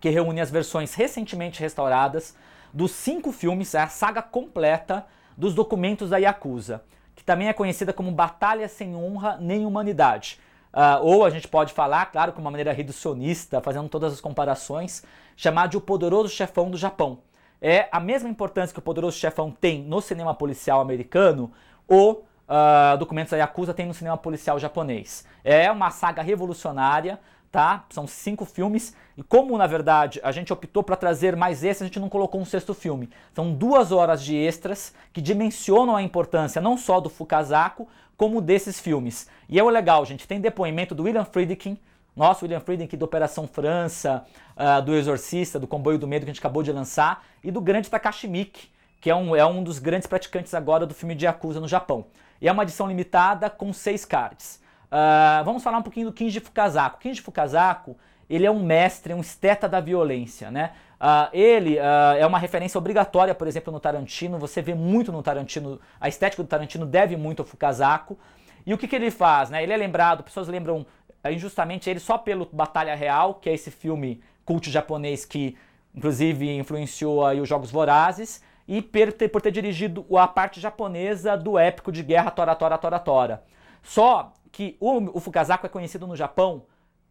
que 0.00 0.10
reúne 0.10 0.40
as 0.40 0.50
versões 0.50 0.92
recentemente 0.94 1.60
restauradas 1.60 2.34
dos 2.74 2.90
cinco 2.90 3.30
filmes, 3.30 3.76
é 3.76 3.82
a 3.82 3.86
saga 3.86 4.20
completa 4.20 5.06
dos 5.36 5.54
documentos 5.54 6.10
da 6.10 6.16
Yakuza, 6.16 6.82
que 7.14 7.22
também 7.22 7.46
é 7.46 7.52
conhecida 7.52 7.92
como 7.92 8.10
Batalha 8.10 8.66
Sem 8.66 8.96
Honra 8.96 9.38
Nem 9.40 9.66
Humanidade. 9.66 10.40
Uh, 10.76 11.02
ou 11.02 11.24
a 11.24 11.30
gente 11.30 11.48
pode 11.48 11.72
falar, 11.72 12.04
claro, 12.12 12.34
com 12.34 12.40
uma 12.42 12.50
maneira 12.50 12.70
reducionista, 12.70 13.62
fazendo 13.62 13.88
todas 13.88 14.12
as 14.12 14.20
comparações, 14.20 15.02
chamar 15.34 15.68
de 15.68 15.78
O 15.78 15.80
Poderoso 15.80 16.28
Chefão 16.28 16.70
do 16.70 16.76
Japão. 16.76 17.20
É 17.62 17.88
a 17.90 17.98
mesma 17.98 18.28
importância 18.28 18.74
que 18.74 18.78
o 18.78 18.82
Poderoso 18.82 19.16
Chefão 19.16 19.50
tem 19.50 19.82
no 19.82 20.02
cinema 20.02 20.34
policial 20.34 20.82
americano, 20.82 21.50
o 21.88 22.10
uh, 22.12 22.98
documentos 22.98 23.30
da 23.30 23.38
Yakuza 23.38 23.72
tem 23.72 23.86
no 23.86 23.94
cinema 23.94 24.18
policial 24.18 24.58
japonês. 24.58 25.24
É 25.42 25.70
uma 25.70 25.90
saga 25.90 26.20
revolucionária, 26.20 27.18
tá? 27.56 27.86
São 27.88 28.06
cinco 28.06 28.44
filmes 28.44 28.94
e 29.16 29.22
como 29.22 29.56
na 29.56 29.66
verdade 29.66 30.20
a 30.22 30.30
gente 30.30 30.52
optou 30.52 30.82
para 30.82 30.94
trazer 30.94 31.34
mais 31.34 31.64
extras, 31.64 31.86
a 31.86 31.86
gente 31.86 31.98
não 31.98 32.10
colocou 32.10 32.38
um 32.38 32.44
sexto 32.44 32.74
filme. 32.74 33.08
São 33.34 33.50
duas 33.50 33.92
horas 33.92 34.22
de 34.22 34.36
extras 34.36 34.92
que 35.10 35.22
dimensionam 35.22 35.96
a 35.96 36.02
importância 36.02 36.60
não 36.60 36.76
só 36.76 37.00
do 37.00 37.08
Fukazako 37.08 37.88
como 38.14 38.42
desses 38.42 38.78
filmes. 38.78 39.26
E 39.48 39.58
é 39.58 39.64
o 39.64 39.70
legal, 39.70 40.04
gente. 40.04 40.28
Tem 40.28 40.38
depoimento 40.38 40.94
do 40.94 41.04
William 41.04 41.24
Friedkin, 41.24 41.78
nosso 42.14 42.44
William 42.44 42.60
Friedkin 42.60 42.98
da 42.98 43.06
Operação 43.06 43.48
França, 43.48 44.26
uh, 44.54 44.82
do 44.82 44.94
Exorcista, 44.94 45.58
do 45.58 45.66
Comboio 45.66 45.98
do 45.98 46.06
Medo 46.06 46.26
que 46.26 46.30
a 46.30 46.34
gente 46.34 46.40
acabou 46.40 46.62
de 46.62 46.70
lançar 46.70 47.24
e 47.42 47.50
do 47.50 47.62
grande 47.62 47.88
Takashi 47.88 48.28
Miike, 48.28 48.68
que 49.00 49.08
é 49.08 49.16
um, 49.16 49.34
é 49.34 49.46
um 49.46 49.64
dos 49.64 49.78
grandes 49.78 50.06
praticantes 50.06 50.52
agora 50.52 50.84
do 50.84 50.92
filme 50.92 51.14
de 51.14 51.24
Yakuza 51.24 51.58
no 51.58 51.66
Japão. 51.66 52.04
E 52.38 52.48
é 52.48 52.52
uma 52.52 52.64
edição 52.64 52.86
limitada 52.86 53.48
com 53.48 53.72
seis 53.72 54.04
cards. 54.04 54.60
Uh, 54.86 55.44
vamos 55.44 55.62
falar 55.62 55.78
um 55.78 55.82
pouquinho 55.82 56.06
do 56.06 56.12
Kinji 56.12 56.40
Fukazako. 56.40 56.98
Kinji 56.98 57.20
Fukazako, 57.20 57.96
ele 58.28 58.46
é 58.46 58.50
um 58.50 58.62
mestre, 58.62 59.12
um 59.14 59.20
esteta 59.20 59.68
da 59.68 59.80
violência, 59.80 60.50
né? 60.50 60.72
Uh, 61.00 61.28
ele 61.32 61.76
uh, 61.76 62.16
é 62.18 62.26
uma 62.26 62.38
referência 62.38 62.78
obrigatória, 62.78 63.34
por 63.34 63.46
exemplo, 63.46 63.72
no 63.72 63.78
Tarantino. 63.78 64.38
Você 64.38 64.62
vê 64.62 64.74
muito 64.74 65.12
no 65.12 65.22
Tarantino, 65.22 65.80
a 66.00 66.08
estética 66.08 66.42
do 66.42 66.48
Tarantino 66.48 66.86
deve 66.86 67.16
muito 67.16 67.42
ao 67.42 67.46
Fukazako. 67.46 68.18
E 68.64 68.72
o 68.72 68.78
que, 68.78 68.88
que 68.88 68.96
ele 68.96 69.10
faz? 69.10 69.50
Né? 69.50 69.62
Ele 69.62 69.72
é 69.72 69.76
lembrado, 69.76 70.22
pessoas 70.22 70.48
lembram 70.48 70.86
injustamente 71.30 71.90
ele 71.90 72.00
só 72.00 72.16
pelo 72.18 72.48
Batalha 72.52 72.94
Real, 72.94 73.34
que 73.34 73.48
é 73.48 73.54
esse 73.54 73.70
filme 73.70 74.22
culto 74.44 74.70
japonês 74.70 75.24
que 75.24 75.56
inclusive 75.94 76.56
influenciou 76.56 77.24
aí 77.24 77.40
os 77.40 77.48
Jogos 77.48 77.70
Vorazes 77.70 78.42
e 78.68 78.82
por 78.82 79.12
ter, 79.12 79.28
por 79.28 79.40
ter 79.40 79.50
dirigido 79.50 80.04
a 80.16 80.28
parte 80.28 80.60
japonesa 80.60 81.36
do 81.36 81.58
épico 81.58 81.90
de 81.90 82.02
guerra 82.02 82.30
Tora 82.30 82.54
Tora 82.54 82.78
Tora 82.78 82.98
Tora. 82.98 83.42
Só 83.82 84.32
que 84.56 84.74
o, 84.80 84.90
o 84.90 85.22
é 85.62 85.68
conhecido 85.68 86.06
no 86.06 86.16
Japão 86.16 86.62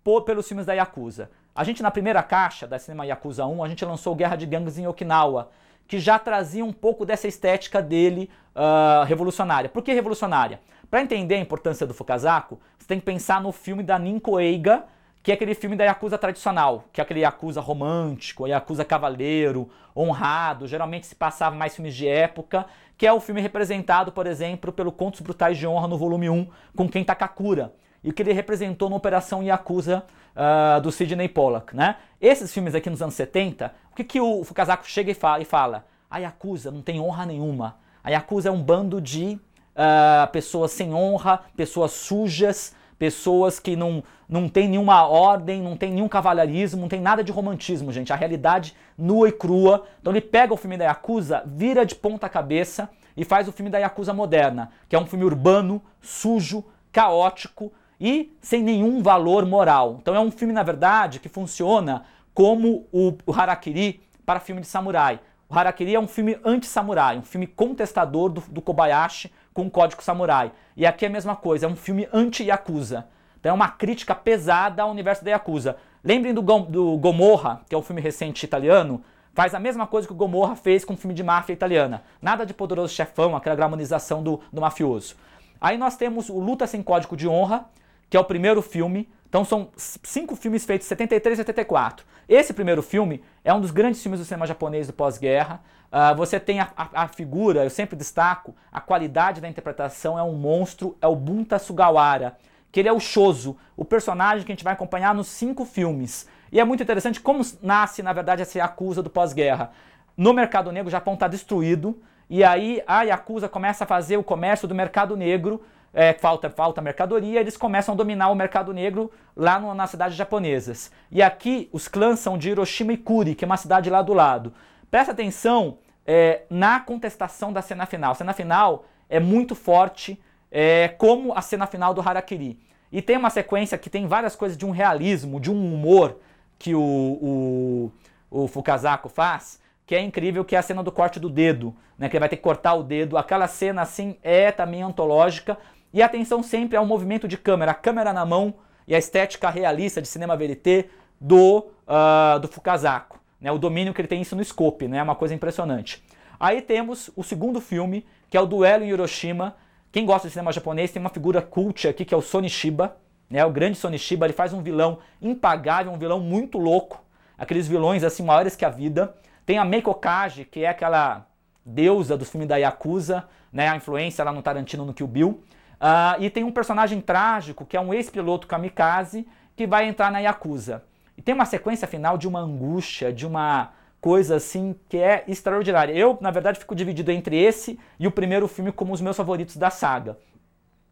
por, 0.04 0.24
pelos 0.24 0.48
filmes 0.48 0.66
da 0.66 0.74
Yakuza. 0.74 1.30
A 1.54 1.64
gente, 1.64 1.84
na 1.84 1.92
primeira 1.92 2.24
caixa 2.24 2.66
da 2.66 2.80
Cinema 2.80 3.06
Yakuza 3.06 3.46
1, 3.46 3.64
a 3.64 3.70
gente 3.70 3.86
lançou 3.86 4.16
Guerra 4.16 4.36
de 4.36 4.48
Gangues 4.48 4.80
em 4.80 4.88
Okinawa, 4.88 5.52
que 5.88 6.00
já 6.00 6.18
trazia 6.18 6.66
um 6.66 6.74
pouco 6.74 7.06
dessa 7.06 7.28
estética 7.28 7.84
dele 7.84 8.32
uh, 8.56 9.06
revolucionária. 9.06 9.70
Por 9.70 9.84
que 9.84 9.94
revolucionária? 9.94 10.60
Para 10.90 11.04
entender 11.04 11.36
a 11.36 11.40
importância 11.40 11.86
do 11.86 11.94
Fukazako, 11.94 12.60
você 12.80 12.88
tem 12.88 13.00
que 13.00 13.06
pensar 13.06 13.40
no 13.40 13.52
filme 13.52 13.84
da 13.84 14.00
Ninko 14.00 14.40
Eiga, 14.40 14.86
que 15.22 15.32
é 15.32 15.36
aquele 15.36 15.54
filme 15.54 15.76
da 15.76 15.84
Yakuza 15.84 16.18
tradicional, 16.18 16.86
que 16.92 17.00
é 17.00 17.04
aquele 17.04 17.20
Yakuza 17.20 17.62
romântico, 17.62 18.48
Yakuza 18.48 18.84
cavaleiro, 18.84 19.70
honrado, 19.96 20.68
geralmente 20.68 21.06
se 21.06 21.14
passava 21.16 21.56
mais 21.56 21.76
filmes 21.76 21.96
de 21.96 22.08
época, 22.08 22.66
que 22.98 23.06
é 23.06 23.12
o 23.12 23.20
filme 23.20 23.42
representado, 23.42 24.12
por 24.12 24.28
exemplo, 24.28 24.72
pelo 24.72 24.92
Contos 24.92 25.22
Brutais 25.22 25.58
de 25.58 25.68
Honra 25.68 25.88
no 25.88 25.98
volume 25.98 26.30
1, 26.30 26.48
com 26.76 26.88
Ken 26.88 27.04
Takakura, 27.04 27.74
e 28.04 28.12
que 28.12 28.22
ele 28.22 28.34
representou 28.34 28.90
na 28.90 28.96
Operação 28.96 29.44
Yakuza 29.44 30.04
uh, 30.36 30.82
do 30.82 30.92
Sidney 30.92 31.28
Pollack, 31.28 31.76
né? 31.76 31.98
Esses 32.22 32.54
filmes 32.54 32.76
aqui 32.76 32.90
nos 32.90 33.02
anos 33.02 33.16
70, 33.16 33.74
o 33.92 33.96
que, 33.96 34.04
que 34.04 34.22
o 34.22 34.44
Fukazako 34.44 34.88
chega 34.88 35.12
e 35.12 35.16
fala, 35.16 35.42
e 35.42 35.46
fala? 35.46 35.86
A 36.10 36.20
Yakuza 36.20 36.72
não 36.72 36.82
tem 36.82 37.00
honra 37.00 37.26
nenhuma. 37.26 37.78
A 38.04 38.10
Yakuza 38.12 38.50
é 38.50 38.52
um 38.52 38.62
bando 38.62 39.02
de 39.02 39.40
uh, 39.76 40.32
pessoas 40.32 40.72
sem 40.72 40.94
honra, 40.94 41.42
pessoas 41.56 41.92
sujas, 41.92 42.76
pessoas 42.98 43.60
que 43.60 43.76
não, 43.76 44.04
não 44.28 44.48
tem 44.48 44.68
nenhuma 44.68 45.08
ordem, 45.08 45.62
não 45.62 45.76
tem 45.76 45.92
nenhum 45.92 46.08
cavalheirismo, 46.08 46.82
não 46.82 46.88
tem 46.88 47.02
nada 47.02 47.24
de 47.24 47.32
romantismo, 47.32 47.92
gente. 47.92 48.14
A 48.14 48.16
realidade 48.16 48.76
nua 48.98 49.30
e 49.30 49.32
crua. 49.32 49.86
Então 50.00 50.14
ele 50.14 50.22
pega 50.22 50.54
o 50.54 50.58
filme 50.58 50.78
da 50.78 50.86
Yakuza, 50.86 51.44
vira 51.46 51.86
de 51.86 51.96
ponta 51.96 52.30
cabeça 52.30 52.90
e 53.16 53.24
faz 53.24 53.48
o 53.48 53.52
filme 53.52 53.70
da 53.70 53.78
Yakuza 53.78 54.14
moderna, 54.14 54.72
que 54.90 54.96
é 54.96 55.00
um 55.00 55.06
filme 55.06 55.26
urbano, 55.26 55.82
sujo, 56.02 56.64
caótico 56.92 57.72
e 58.00 58.34
sem 58.42 58.64
nenhum 58.64 59.02
valor 59.02 59.46
moral. 59.46 59.98
Então 60.02 60.16
é 60.16 60.20
um 60.20 60.32
filme, 60.32 60.54
na 60.54 60.64
verdade, 60.64 61.20
que 61.20 61.30
funciona 61.30 62.04
como 62.34 62.88
o, 62.92 63.14
o 63.26 63.34
Harakiri 63.34 64.02
para 64.26 64.40
filme 64.40 64.62
de 64.62 64.68
samurai. 64.68 65.20
O 65.48 65.58
Harakiri 65.58 65.96
é 65.96 66.00
um 66.00 66.08
filme 66.08 66.38
anti-samurai, 66.44 67.18
um 67.18 67.22
filme 67.22 67.48
contestador 67.48 68.30
do, 68.30 68.42
do 68.50 68.62
Kobayashi 68.62 69.32
com 69.56 69.66
o 69.66 69.72
Código 69.72 70.04
Samurai. 70.04 70.52
E 70.76 70.86
aqui 70.86 71.06
é 71.06 71.08
a 71.08 71.12
mesma 71.12 71.34
coisa, 71.34 71.66
é 71.66 71.70
um 71.70 71.78
filme 71.78 72.08
anti-Yakuza. 72.12 73.08
Então 73.40 73.52
é 73.52 73.54
uma 73.54 73.70
crítica 73.70 74.14
pesada 74.14 74.84
ao 74.84 74.92
universo 74.92 75.24
da 75.24 75.32
Yakuza. 75.32 75.78
Lembrem 76.04 76.34
do, 76.34 76.42
do 76.42 76.98
Gomorra, 76.98 77.62
que 77.68 77.74
é 77.74 77.78
um 77.78 77.82
filme 77.82 78.02
recente 78.02 78.44
italiano, 78.44 79.02
faz 79.34 79.56
a 79.56 79.60
mesma 79.60 79.88
coisa 79.88 80.06
que 80.06 80.14
o 80.14 80.16
Gomorra 80.16 80.58
fez 80.58 80.84
com 80.84 80.94
o 80.94 80.98
filme 80.98 81.14
de 81.14 81.24
máfia 81.24 81.54
italiana. 81.54 82.04
Nada 82.22 82.46
de 82.46 82.54
poderoso 82.54 82.94
chefão, 82.94 83.34
aquela 83.34 83.56
gramonização 83.56 84.22
do, 84.22 84.42
do 84.52 84.60
mafioso. 84.60 85.16
Aí 85.62 85.78
nós 85.78 85.96
temos 85.96 86.30
o 86.30 86.38
Luta 86.38 86.68
Sem 86.68 86.84
Código 86.84 87.16
de 87.16 87.30
Honra, 87.30 87.66
que 88.10 88.18
é 88.18 88.20
o 88.20 88.26
primeiro 88.26 88.62
filme, 88.62 89.08
Então 89.36 89.44
são 89.44 89.68
cinco 89.76 90.34
filmes 90.34 90.64
feitos 90.64 90.88
em 90.88 90.96
73 90.96 91.38
e 91.38 91.42
74. 91.42 92.06
Esse 92.30 92.54
primeiro 92.54 92.82
filme 92.82 93.22
é 93.44 93.54
um 93.54 93.60
dos 93.60 93.70
grandes 93.70 94.02
filmes 94.02 94.22
do 94.22 94.26
cinema 94.26 94.48
japonês 94.48 94.88
do 94.88 94.94
pós-guerra. 94.94 95.62
Uh, 95.92 96.16
você 96.16 96.40
tem 96.40 96.62
a, 96.62 96.70
a, 96.78 97.04
a, 97.04 97.08
figura, 97.10 97.66
eu 97.66 97.70
sempre 97.70 97.98
destaco, 97.98 98.56
a 98.72 98.80
qualidade 98.80 99.42
da 99.42 99.50
interpretação 99.50 100.18
é 100.18 100.24
um 100.24 100.32
monstro, 100.32 100.96
é 101.02 101.08
o 101.08 101.18
Bunta 101.18 101.60
Sugawara, 101.60 102.38
que 102.72 102.80
ele 102.80 102.88
é 102.88 102.94
o 102.94 103.00
Shoso, 103.02 103.58
o 103.76 103.84
personagem 103.84 104.46
que 104.46 104.54
a 104.54 104.56
gente 104.56 104.64
vai 104.64 104.72
acompanhar 104.72 105.14
nos 105.14 105.28
cinco 105.28 105.66
filmes. 105.66 106.30
E 106.50 106.58
é 106.58 106.64
muito 106.64 106.82
interessante 106.82 107.20
como 107.20 107.44
nasce, 107.62 108.02
na 108.02 108.14
verdade, 108.14 108.42
essa 108.42 108.58
Yakuza 108.58 109.04
do 109.04 109.10
pós-guerra. 109.10 109.72
No 110.16 110.32
mercado 110.32 110.72
negro, 110.72 110.88
o 110.88 110.92
Japão 110.92 111.16
está 111.16 111.28
destruído, 111.28 112.02
e 112.30 112.42
aí 112.42 112.82
a 112.88 113.04
Yakuza 113.04 113.50
começa 113.50 113.84
a 113.84 113.88
fazer 113.88 114.16
o 114.16 114.24
comércio 114.24 114.66
do 114.66 114.74
mercado 114.74 115.18
negro, 115.18 115.62
é, 115.96 116.12
falta, 116.12 116.50
falta 116.50 116.82
mercadoria, 116.82 117.40
eles 117.40 117.56
começam 117.56 117.94
a 117.94 117.98
dominar 117.98 118.30
o 118.30 118.36
mercado 118.36 118.74
negro 118.74 119.10
lá 119.34 119.58
no, 119.58 119.74
nas 119.74 119.90
cidades 119.90 120.18
japonesas. 120.18 120.92
E 121.10 121.24
aqui 121.24 121.70
os 121.72 121.88
clãs 121.88 122.20
são 122.20 122.38
de 122.38 122.50
Hiroshima 122.50 122.92
e 122.92 122.98
Kuri, 122.98 123.34
que 123.34 123.46
é 123.46 123.48
uma 123.48 123.56
cidade 123.56 123.90
lá 123.90 124.02
do 124.02 124.14
lado. 124.14 124.54
Presta 124.92 125.14
atenção 125.14 125.78
é, 126.06 126.42
na 126.50 126.82
contestação 126.82 127.54
da 127.54 127.62
cena 127.62 127.86
final. 127.86 128.12
A 128.12 128.16
cena 128.16 128.34
final 128.34 128.84
é 129.10 129.22
muito 129.22 129.56
forte, 129.56 130.22
é, 130.52 130.90
como 130.98 131.34
a 131.34 131.42
cena 131.42 131.66
final 131.66 131.94
do 131.94 132.02
Harakiri. 132.02 132.60
E 132.92 133.02
tem 133.02 133.16
uma 133.16 133.30
sequência 133.30 133.78
que 133.78 133.90
tem 133.90 134.06
várias 134.06 134.36
coisas 134.36 134.58
de 134.58 134.66
um 134.66 134.72
realismo, 134.72 135.40
de 135.40 135.50
um 135.50 135.74
humor 135.74 136.18
que 136.60 136.76
o, 136.76 136.82
o, 136.82 137.92
o 138.30 138.48
Fukazako 138.50 139.08
faz, 139.08 139.62
que 139.86 139.96
é 139.96 140.02
incrível, 140.02 140.44
que 140.44 140.56
é 140.56 140.60
a 140.60 140.62
cena 140.62 140.84
do 140.84 140.92
corte 140.92 141.20
do 141.20 141.30
dedo, 141.30 141.74
né? 141.98 142.10
Que 142.10 142.18
ele 142.18 142.22
vai 142.22 142.30
ter 142.30 142.38
que 142.38 142.42
cortar 142.42 142.74
o 142.74 142.84
dedo. 142.84 143.18
Aquela 143.18 143.48
cena 143.48 143.82
assim 143.82 144.18
é 144.24 144.52
também 144.52 144.82
antológica, 144.82 145.58
e 145.96 146.02
atenção 146.02 146.44
sempre 146.44 146.76
ao 146.76 146.86
movimento 146.86 147.26
de 147.26 147.38
câmera, 147.38 147.72
a 147.72 147.74
câmera 147.74 148.12
na 148.12 148.26
mão 148.26 148.56
e 148.86 148.94
a 148.94 148.98
estética 148.98 149.50
realista 149.50 150.02
de 150.02 150.10
cinema 150.10 150.36
verité 150.36 150.90
do, 151.22 151.68
uh, 151.88 152.38
do 152.42 152.50
Fukazako. 152.50 153.18
Né? 153.40 153.50
O 153.50 153.58
domínio 153.58 153.94
que 153.94 154.02
ele 154.02 154.08
tem 154.10 154.22
isso 154.22 154.36
no 154.36 154.44
scope, 154.44 154.90
né? 154.90 154.98
é 154.98 155.04
uma 155.04 155.16
coisa 155.16 155.34
impressionante. 155.34 156.04
Aí 156.38 156.62
temos 156.62 157.10
o 157.16 157.24
segundo 157.24 157.62
filme, 157.62 158.06
que 158.30 158.36
é 158.36 158.42
o 158.42 158.46
Duelo 158.46 158.84
em 158.84 158.90
Hiroshima. 158.90 159.56
Quem 159.90 160.06
gosta 160.06 160.28
de 160.28 160.34
cinema 160.34 160.52
japonês 160.52 160.92
tem 160.92 161.00
uma 161.00 161.10
figura 161.10 161.42
cult 161.42 161.88
aqui, 161.88 162.04
que 162.04 162.14
é 162.14 162.18
o 162.18 162.22
Sonishiba. 162.22 162.98
Né? 163.30 163.46
O 163.46 163.50
grande 163.50 163.78
Sonishiba, 163.78 164.26
ele 164.26 164.34
faz 164.34 164.52
um 164.52 164.62
vilão 164.62 165.00
impagável, 165.22 165.94
um 165.94 165.98
vilão 165.98 166.20
muito 166.20 166.58
louco. 166.58 167.02
Aqueles 167.38 167.70
vilões 167.70 168.04
assim 168.04 168.22
maiores 168.22 168.54
que 168.54 168.66
a 168.66 168.70
vida. 168.70 169.16
Tem 169.46 169.58
a 169.58 169.64
Meiko 169.64 169.94
Kaji, 169.94 170.44
que 170.44 170.66
é 170.66 170.68
aquela 170.68 171.26
deusa 171.66 172.18
do 172.18 172.26
filme 172.26 172.46
da 172.46 172.58
Yakuza, 172.58 173.24
né? 173.50 173.70
a 173.70 173.78
influência 173.78 174.26
lá 174.26 174.34
no 174.34 174.42
Tarantino 174.42 174.84
no 174.84 174.94
Kill 174.94 175.08
Bill. 175.08 175.42
Uh, 175.86 176.24
e 176.24 176.32
tem 176.32 176.44
um 176.44 176.52
personagem 176.52 177.00
trágico, 177.00 177.64
que 177.64 177.78
é 177.78 177.80
um 177.80 177.94
ex-piloto 177.94 178.48
kamikaze, 178.48 179.28
que 179.56 179.68
vai 179.68 179.88
entrar 179.88 180.12
na 180.12 180.18
Yakuza. 180.18 180.84
E 181.16 181.22
tem 181.22 181.36
uma 181.36 181.46
sequência 181.46 181.88
final 181.88 182.18
de 182.18 182.28
uma 182.28 182.40
angústia, 182.40 183.14
de 183.14 183.24
uma 183.24 183.72
coisa 184.02 184.38
assim 184.38 184.76
que 184.90 184.98
é 184.98 185.24
extraordinária. 185.28 185.94
Eu, 185.94 186.18
na 186.20 186.32
verdade, 186.32 186.58
fico 186.58 186.74
dividido 186.74 187.12
entre 187.12 187.38
esse 187.38 187.80
e 188.00 188.08
o 188.08 188.12
primeiro 188.12 188.48
filme 188.48 188.72
como 188.72 188.94
os 188.94 189.00
meus 189.00 189.16
favoritos 189.16 189.58
da 189.58 189.70
saga. 189.70 190.18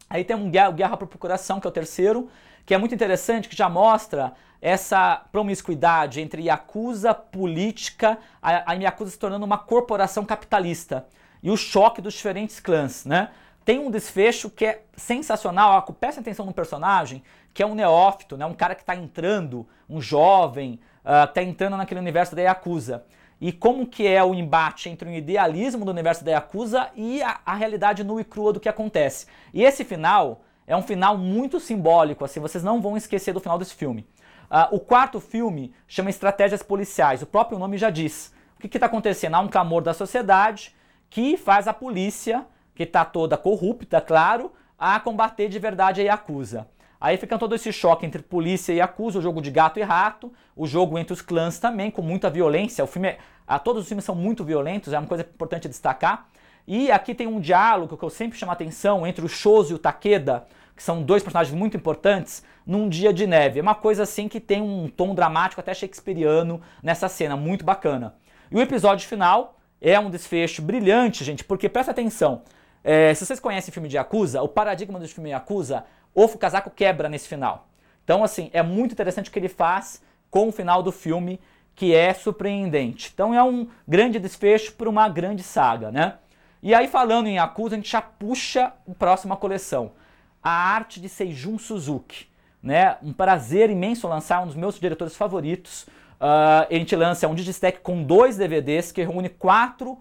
Aí 0.08 0.24
tem 0.24 0.36
um 0.36 0.52
Guerra, 0.52 0.70
Guerra 0.70 0.98
por 0.98 1.08
Procuração, 1.08 1.60
que 1.60 1.66
é 1.66 1.70
o 1.70 1.74
terceiro, 1.74 2.30
que 2.64 2.76
é 2.76 2.78
muito 2.78 2.94
interessante, 2.94 3.50
que 3.50 3.56
já 3.56 3.68
mostra 3.68 4.34
essa 4.62 5.26
promiscuidade 5.32 6.22
entre 6.22 6.44
Yakuza, 6.44 7.16
política, 7.16 8.20
a, 8.40 8.72
a 8.72 8.74
Yakuza 8.76 9.10
se 9.10 9.18
tornando 9.18 9.44
uma 9.44 9.58
corporação 9.58 10.24
capitalista 10.24 11.08
e 11.42 11.50
o 11.50 11.58
choque 11.58 12.00
dos 12.00 12.14
diferentes 12.14 12.60
clãs, 12.60 13.06
né? 13.06 13.32
Tem 13.66 13.80
um 13.80 13.90
desfecho 13.90 14.50
que 14.50 14.66
é 14.66 14.84
sensacional. 14.96 15.82
Presta 16.00 16.22
atenção 16.22 16.46
no 16.46 16.54
personagem, 16.54 17.24
que 17.54 17.64
é 17.64 17.66
um 17.66 17.76
neófito, 17.76 18.36
né? 18.36 18.46
um 18.46 18.54
cara 18.54 18.76
que 18.76 18.82
está 18.82 18.96
entrando, 18.96 19.68
um 19.90 20.02
jovem, 20.02 20.80
está 21.00 21.42
uh, 21.42 21.44
entrando 21.44 21.78
naquele 21.78 22.00
universo 22.00 22.36
da 22.36 22.42
Yakuza. 22.42 23.06
E 23.40 23.52
como 23.52 23.86
que 23.86 24.08
é 24.08 24.24
o 24.24 24.34
embate 24.34 24.90
entre 24.90 25.10
o 25.10 25.14
idealismo 25.14 25.84
do 25.84 25.92
universo 25.92 26.24
da 26.24 26.32
Yakuza 26.32 26.90
e 26.96 27.22
a, 27.22 27.40
a 27.46 27.54
realidade 27.54 28.04
nua 28.04 28.22
e 28.22 28.24
crua 28.24 28.54
do 28.54 28.60
que 28.60 28.70
acontece. 28.70 29.28
E 29.54 29.64
esse 29.64 29.84
final 29.84 30.42
é 30.66 30.76
um 30.76 30.82
final 30.82 31.18
muito 31.18 31.60
simbólico, 31.60 32.24
assim, 32.24 32.40
vocês 32.40 32.64
não 32.64 32.82
vão 32.82 32.96
esquecer 32.96 33.34
do 33.34 33.42
final 33.42 33.58
desse 33.58 33.76
filme. 33.76 34.08
Uh, 34.50 34.76
o 34.76 34.80
quarto 34.80 35.20
filme 35.20 35.74
chama 35.88 36.10
Estratégias 36.10 36.64
Policiais, 36.64 37.22
o 37.22 37.26
próprio 37.26 37.60
nome 37.60 37.78
já 37.78 37.90
diz. 37.90 38.34
O 38.56 38.60
que 38.62 38.78
está 38.78 38.86
acontecendo? 38.86 39.36
Há 39.36 39.40
um 39.40 39.50
clamor 39.50 39.82
da 39.82 39.94
sociedade 39.94 40.74
que 41.10 41.36
faz 41.36 41.68
a 41.68 41.74
polícia 41.74 42.46
que 42.76 42.84
está 42.84 43.06
toda 43.06 43.38
corrupta, 43.38 44.02
claro, 44.02 44.52
a 44.78 45.00
combater 45.00 45.48
de 45.48 45.60
verdade 45.60 46.02
a 46.02 46.04
Yakuza. 46.04 46.68
Aí 47.00 47.18
fica 47.18 47.38
todo 47.38 47.54
esse 47.54 47.72
choque 47.74 48.06
entre 48.06 48.22
polícia 48.22 48.72
e 48.72 48.78
Yakuza, 48.78 49.20
o 49.20 49.22
jogo 49.22 49.42
de 49.42 49.52
gato 49.52 49.78
e 49.78 49.84
rato, 49.84 50.32
o 50.56 50.66
jogo 50.66 50.98
entre 50.98 51.14
os 51.14 51.22
clãs 51.22 51.60
também, 51.60 51.92
com 51.92 52.02
muita 52.02 52.30
violência. 52.30 52.84
O 52.84 52.88
filme 52.88 53.10
é, 53.10 53.18
a, 53.46 53.60
todos 53.60 53.84
os 53.84 53.88
filmes 53.88 54.06
são 54.06 54.16
muito 54.16 54.44
violentos, 54.44 54.94
é 54.94 55.00
uma 55.00 55.08
coisa 55.08 55.24
importante 55.24 55.68
destacar. 55.68 56.30
E 56.66 56.90
aqui 56.90 57.14
tem 57.14 57.28
um 57.28 57.42
diálogo 57.42 57.98
que 57.98 58.04
eu 58.04 58.10
sempre 58.10 58.38
chamo 58.38 58.52
a 58.52 58.54
atenção 58.54 59.06
entre 59.06 59.26
o 59.26 59.28
Shozo 59.28 59.74
e 59.74 59.76
o 59.76 59.80
Takeda, 59.80 60.48
que 60.76 60.82
são 60.82 61.04
dois 61.04 61.22
personagens 61.22 61.54
muito 61.54 61.76
importantes, 61.76 62.44
num 62.66 62.88
dia 62.88 63.14
de 63.14 63.28
neve. 63.28 63.60
É 63.60 63.62
uma 63.62 63.76
coisa 63.76 64.04
assim 64.04 64.30
que 64.30 64.40
tem 64.40 64.62
um 64.62 64.88
tom 64.88 65.14
dramático 65.14 65.60
até 65.60 65.74
shakespeariano 65.74 66.62
nessa 66.82 67.10
cena, 67.10 67.36
muito 67.36 67.66
bacana. 67.66 68.16
E 68.50 68.56
o 68.56 68.62
episódio 68.62 69.08
final 69.08 69.58
é 69.82 70.00
um 70.00 70.10
desfecho 70.10 70.62
brilhante, 70.62 71.24
gente, 71.26 71.44
porque 71.44 71.68
presta 71.68 71.92
atenção. 71.92 72.44
É, 72.84 73.14
se 73.14 73.26
vocês 73.26 73.40
conhecem 73.40 73.72
o 73.72 73.74
filme 73.74 73.88
de 73.88 73.96
Yakuza, 73.96 74.42
o 74.42 74.48
paradigma 74.48 75.00
do 75.00 75.08
filme 75.08 75.30
Yakuza, 75.30 75.86
o 76.14 76.28
Fukazako 76.28 76.70
quebra 76.70 77.08
nesse 77.08 77.28
final. 77.28 77.68
Então, 78.04 78.24
assim, 78.24 78.50
é 78.54 78.62
muito 78.62 78.92
interessante 78.92 79.30
o 79.30 79.34
que 79.34 79.40
ele 79.40 79.48
faz 79.48 80.04
com 80.30 80.50
o 80.50 80.52
final 80.52 80.84
do 80.84 80.92
filme, 80.92 81.40
que 81.76 81.96
é 81.96 82.14
surpreendente. 82.14 83.12
Então, 83.14 83.34
é 83.34 83.42
um 83.42 83.68
grande 83.88 84.20
desfecho 84.20 84.74
para 84.74 84.90
uma 84.90 85.08
grande 85.08 85.42
saga, 85.42 85.92
né? 85.92 86.16
E 86.62 86.74
aí, 86.74 86.88
falando 86.88 87.28
em 87.28 87.36
Yakuza, 87.36 87.76
a 87.76 87.78
gente 87.78 87.92
já 87.92 88.02
puxa 88.02 88.74
a 88.90 88.94
próxima 88.94 89.36
coleção. 89.36 89.92
A 90.42 90.52
arte 90.52 91.00
de 91.00 91.08
Seijun 91.08 91.58
Suzuki. 91.58 92.28
Né? 92.62 92.98
Um 93.02 93.12
prazer 93.12 93.70
imenso 93.70 94.08
lançar 94.08 94.42
um 94.42 94.48
dos 94.48 94.56
meus 94.56 94.80
diretores 94.80 95.16
favoritos. 95.16 95.84
Uh, 96.20 96.66
a 96.70 96.74
gente 96.74 96.96
lança 96.96 97.28
um 97.28 97.36
Digistack 97.36 97.80
com 97.82 98.02
dois 98.04 98.38
DVDs 98.38 98.94
que 98.94 99.02
reúne 99.02 99.28
quatro 99.28 100.00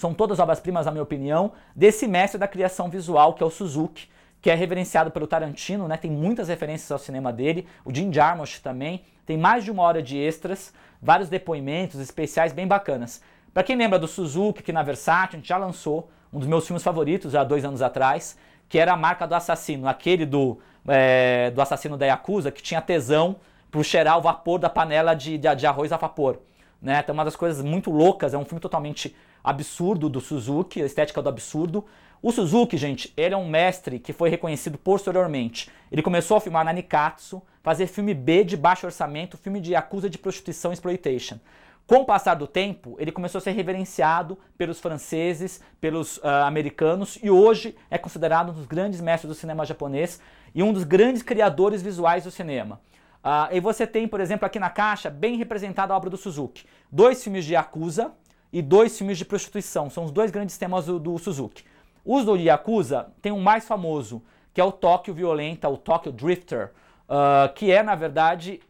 são 0.00 0.14
todas 0.14 0.38
obras-primas, 0.38 0.86
na 0.86 0.92
minha 0.92 1.02
opinião, 1.02 1.52
desse 1.76 2.08
mestre 2.08 2.38
da 2.38 2.48
criação 2.48 2.88
visual, 2.88 3.34
que 3.34 3.42
é 3.42 3.46
o 3.46 3.50
Suzuki, 3.50 4.08
que 4.40 4.50
é 4.50 4.54
reverenciado 4.54 5.10
pelo 5.10 5.26
Tarantino, 5.26 5.86
né? 5.86 5.98
Tem 5.98 6.10
muitas 6.10 6.48
referências 6.48 6.90
ao 6.90 6.98
cinema 6.98 7.30
dele, 7.30 7.66
o 7.84 7.94
Jim 7.94 8.10
Jarmusch 8.10 8.60
também. 8.60 9.04
Tem 9.26 9.36
mais 9.36 9.62
de 9.62 9.70
uma 9.70 9.82
hora 9.82 10.02
de 10.02 10.16
extras, 10.16 10.72
vários 11.02 11.28
depoimentos 11.28 12.00
especiais 12.00 12.52
bem 12.52 12.66
bacanas. 12.66 13.22
Para 13.52 13.62
quem 13.62 13.76
lembra 13.76 13.98
do 13.98 14.08
Suzuki, 14.08 14.62
que 14.62 14.72
na 14.72 14.82
Versátil 14.82 15.36
a 15.36 15.38
gente 15.38 15.48
já 15.48 15.58
lançou 15.58 16.10
um 16.32 16.38
dos 16.38 16.48
meus 16.48 16.66
filmes 16.66 16.82
favoritos 16.82 17.34
há 17.34 17.44
dois 17.44 17.64
anos 17.64 17.82
atrás, 17.82 18.38
que 18.70 18.78
era 18.78 18.94
a 18.94 18.96
marca 18.96 19.26
do 19.26 19.34
assassino, 19.34 19.86
aquele 19.86 20.24
do, 20.24 20.58
é, 20.88 21.50
do 21.50 21.60
assassino 21.60 21.98
da 21.98 22.06
Yakuza, 22.06 22.50
que 22.50 22.62
tinha 22.62 22.80
tesão 22.80 23.36
para 23.70 23.82
cheirar 23.82 24.16
o 24.16 24.22
vapor 24.22 24.58
da 24.58 24.70
panela 24.70 25.12
de, 25.12 25.36
de, 25.36 25.54
de 25.54 25.66
arroz 25.66 25.92
a 25.92 25.98
vapor. 25.98 26.38
Né? 26.80 27.00
Então, 27.00 27.12
uma 27.12 27.24
das 27.24 27.36
coisas 27.36 27.62
muito 27.62 27.90
loucas, 27.90 28.32
é 28.32 28.38
um 28.38 28.44
filme 28.44 28.60
totalmente 28.60 29.14
absurdo 29.42 30.08
do 30.08 30.20
Suzuki, 30.20 30.82
a 30.82 30.86
estética 30.86 31.22
do 31.22 31.28
absurdo. 31.28 31.84
O 32.22 32.30
Suzuki, 32.30 32.76
gente, 32.76 33.12
ele 33.16 33.34
é 33.34 33.36
um 33.36 33.48
mestre 33.48 33.98
que 33.98 34.12
foi 34.12 34.28
reconhecido 34.28 34.76
posteriormente. 34.76 35.70
Ele 35.90 36.02
começou 36.02 36.36
a 36.36 36.40
filmar 36.40 36.64
na 36.64 36.72
Nikatsu, 36.72 37.42
fazer 37.62 37.86
filme 37.86 38.14
B 38.14 38.44
de 38.44 38.56
baixo 38.56 38.86
orçamento, 38.86 39.38
filme 39.38 39.60
de 39.60 39.74
acusa 39.74 40.08
de 40.08 40.18
prostituição 40.18 40.70
e 40.70 40.74
exploitation. 40.74 41.38
Com 41.86 42.02
o 42.02 42.04
passar 42.04 42.34
do 42.34 42.46
tempo, 42.46 42.94
ele 43.00 43.10
começou 43.10 43.40
a 43.40 43.42
ser 43.42 43.50
reverenciado 43.50 44.38
pelos 44.56 44.78
franceses, 44.78 45.60
pelos 45.80 46.18
uh, 46.18 46.44
americanos 46.46 47.18
e 47.20 47.28
hoje 47.28 47.74
é 47.90 47.98
considerado 47.98 48.50
um 48.50 48.54
dos 48.54 48.66
grandes 48.66 49.00
mestres 49.00 49.28
do 49.28 49.34
cinema 49.34 49.66
japonês 49.66 50.20
e 50.54 50.62
um 50.62 50.72
dos 50.72 50.84
grandes 50.84 51.20
criadores 51.20 51.82
visuais 51.82 52.22
do 52.22 52.30
cinema. 52.30 52.80
Uh, 53.24 53.52
e 53.52 53.60
você 53.60 53.86
tem, 53.86 54.06
por 54.06 54.20
exemplo, 54.20 54.46
aqui 54.46 54.60
na 54.60 54.70
caixa, 54.70 55.10
bem 55.10 55.36
representada 55.36 55.92
a 55.92 55.96
obra 55.96 56.08
do 56.08 56.16
Suzuki. 56.16 56.64
Dois 56.92 57.24
filmes 57.24 57.44
de 57.44 57.54
Yakuza, 57.54 58.12
e 58.52 58.60
dois 58.60 58.96
filmes 58.96 59.18
de 59.18 59.24
prostituição. 59.24 59.88
São 59.90 60.04
os 60.04 60.10
dois 60.10 60.30
grandes 60.30 60.56
temas 60.58 60.86
do, 60.86 60.98
do 60.98 61.18
Suzuki. 61.18 61.64
Os 62.04 62.24
do 62.24 62.36
Yakuza 62.36 63.12
tem 63.20 63.32
um 63.32 63.40
mais 63.40 63.66
famoso, 63.66 64.22
que 64.52 64.60
é 64.60 64.64
o 64.64 64.72
Tóquio 64.72 65.14
Violenta, 65.14 65.68
o 65.68 65.76
Tóquio 65.76 66.12
Drifter, 66.12 66.72
uh, 67.08 67.52
que 67.54 67.70
é, 67.70 67.82
na 67.82 67.94
verdade, 67.94 68.60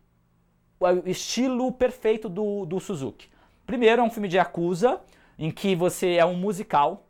o 0.79 1.09
estilo 1.09 1.71
perfeito 1.73 2.29
do, 2.29 2.65
do 2.67 2.81
Suzuki. 2.81 3.29
Primeiro, 3.67 4.03
é 4.03 4.05
um 4.05 4.11
filme 4.11 4.29
de 4.29 4.37
Yakuza, 4.37 5.01
em 5.39 5.51
que 5.51 5.75
você 5.75 6.15
é 6.15 6.25
um 6.25 6.35
musical, 6.35 7.07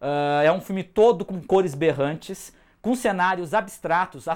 uh, 0.00 0.42
é 0.42 0.52
um 0.52 0.60
filme 0.60 0.82
todo 0.84 1.24
com 1.24 1.40
cores 1.42 1.74
berrantes, 1.74 2.54
com 2.80 2.94
cenários 2.94 3.52
abstratos. 3.52 4.28
A, 4.28 4.34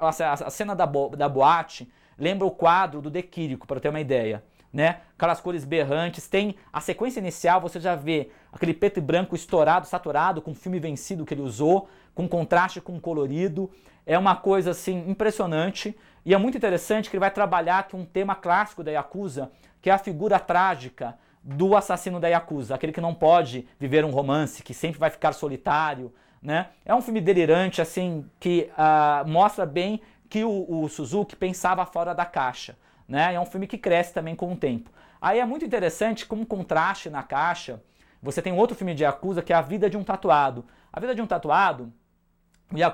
a, 0.00 0.08
a 0.32 0.50
cena 0.50 0.74
da, 0.74 0.86
bo, 0.86 1.10
da 1.10 1.28
boate 1.28 1.90
lembra 2.18 2.46
o 2.46 2.50
quadro 2.50 3.00
do 3.00 3.10
De 3.10 3.22
Quirico, 3.22 3.66
para 3.66 3.80
ter 3.80 3.88
uma 3.88 4.00
ideia 4.00 4.42
né? 4.72 5.00
Aquelas 5.16 5.40
cores 5.40 5.64
berrantes. 5.64 6.26
Tem 6.26 6.56
a 6.72 6.80
sequência 6.80 7.20
inicial, 7.20 7.60
você 7.60 7.78
já 7.78 7.94
vê 7.94 8.30
aquele 8.52 8.72
preto 8.72 8.98
e 8.98 9.00
branco 9.00 9.34
estourado, 9.34 9.86
saturado, 9.86 10.40
com 10.40 10.52
o 10.52 10.54
filme 10.54 10.78
vencido 10.78 11.24
que 11.24 11.34
ele 11.34 11.42
usou, 11.42 11.88
com 12.14 12.28
contraste 12.28 12.80
com 12.80 12.98
colorido. 13.00 13.70
É 14.06 14.18
uma 14.18 14.34
coisa 14.34 14.70
assim 14.70 15.08
impressionante 15.08 15.96
e 16.24 16.32
é 16.34 16.38
muito 16.38 16.56
interessante 16.56 17.10
que 17.10 17.16
ele 17.16 17.20
vai 17.20 17.30
trabalhar 17.30 17.80
aqui 17.80 17.96
um 17.96 18.04
tema 18.04 18.34
clássico 18.34 18.84
da 18.84 18.92
Yakuza, 18.92 19.50
que 19.80 19.90
é 19.90 19.92
a 19.92 19.98
figura 19.98 20.38
trágica 20.38 21.18
do 21.42 21.76
assassino 21.76 22.20
da 22.20 22.28
Yakuza, 22.28 22.74
aquele 22.74 22.92
que 22.92 23.00
não 23.00 23.14
pode 23.14 23.66
viver 23.78 24.04
um 24.04 24.10
romance, 24.10 24.62
que 24.62 24.72
sempre 24.72 25.00
vai 25.00 25.10
ficar 25.10 25.32
solitário, 25.32 26.14
né? 26.40 26.68
É 26.84 26.94
um 26.94 27.02
filme 27.02 27.20
delirante, 27.20 27.82
assim, 27.82 28.24
que 28.38 28.70
uh, 28.72 29.28
mostra 29.28 29.66
bem 29.66 30.00
que 30.28 30.44
o, 30.44 30.66
o, 30.68 30.88
Suzuki 30.88 31.36
pensava 31.36 31.84
fora 31.84 32.14
da 32.14 32.24
caixa, 32.24 32.76
né? 33.08 33.34
É 33.34 33.40
um 33.40 33.46
filme 33.46 33.66
que 33.66 33.78
cresce 33.78 34.12
também 34.12 34.34
com 34.34 34.52
o 34.52 34.56
tempo. 34.56 34.90
Aí 35.20 35.38
é 35.38 35.44
muito 35.44 35.64
interessante, 35.64 36.26
como 36.26 36.44
contraste 36.44 37.08
na 37.08 37.22
caixa, 37.22 37.80
você 38.22 38.40
tem 38.40 38.52
outro 38.52 38.76
filme 38.76 38.94
de 38.94 39.02
Yakuza 39.02 39.42
que 39.42 39.52
é 39.52 39.56
A 39.56 39.60
Vida 39.60 39.90
de 39.90 39.96
um 39.96 40.04
Tatuado. 40.04 40.64
A 40.92 41.00
Vida 41.00 41.14
de 41.14 41.20
um 41.22 41.26
Tatuado, 41.26 41.92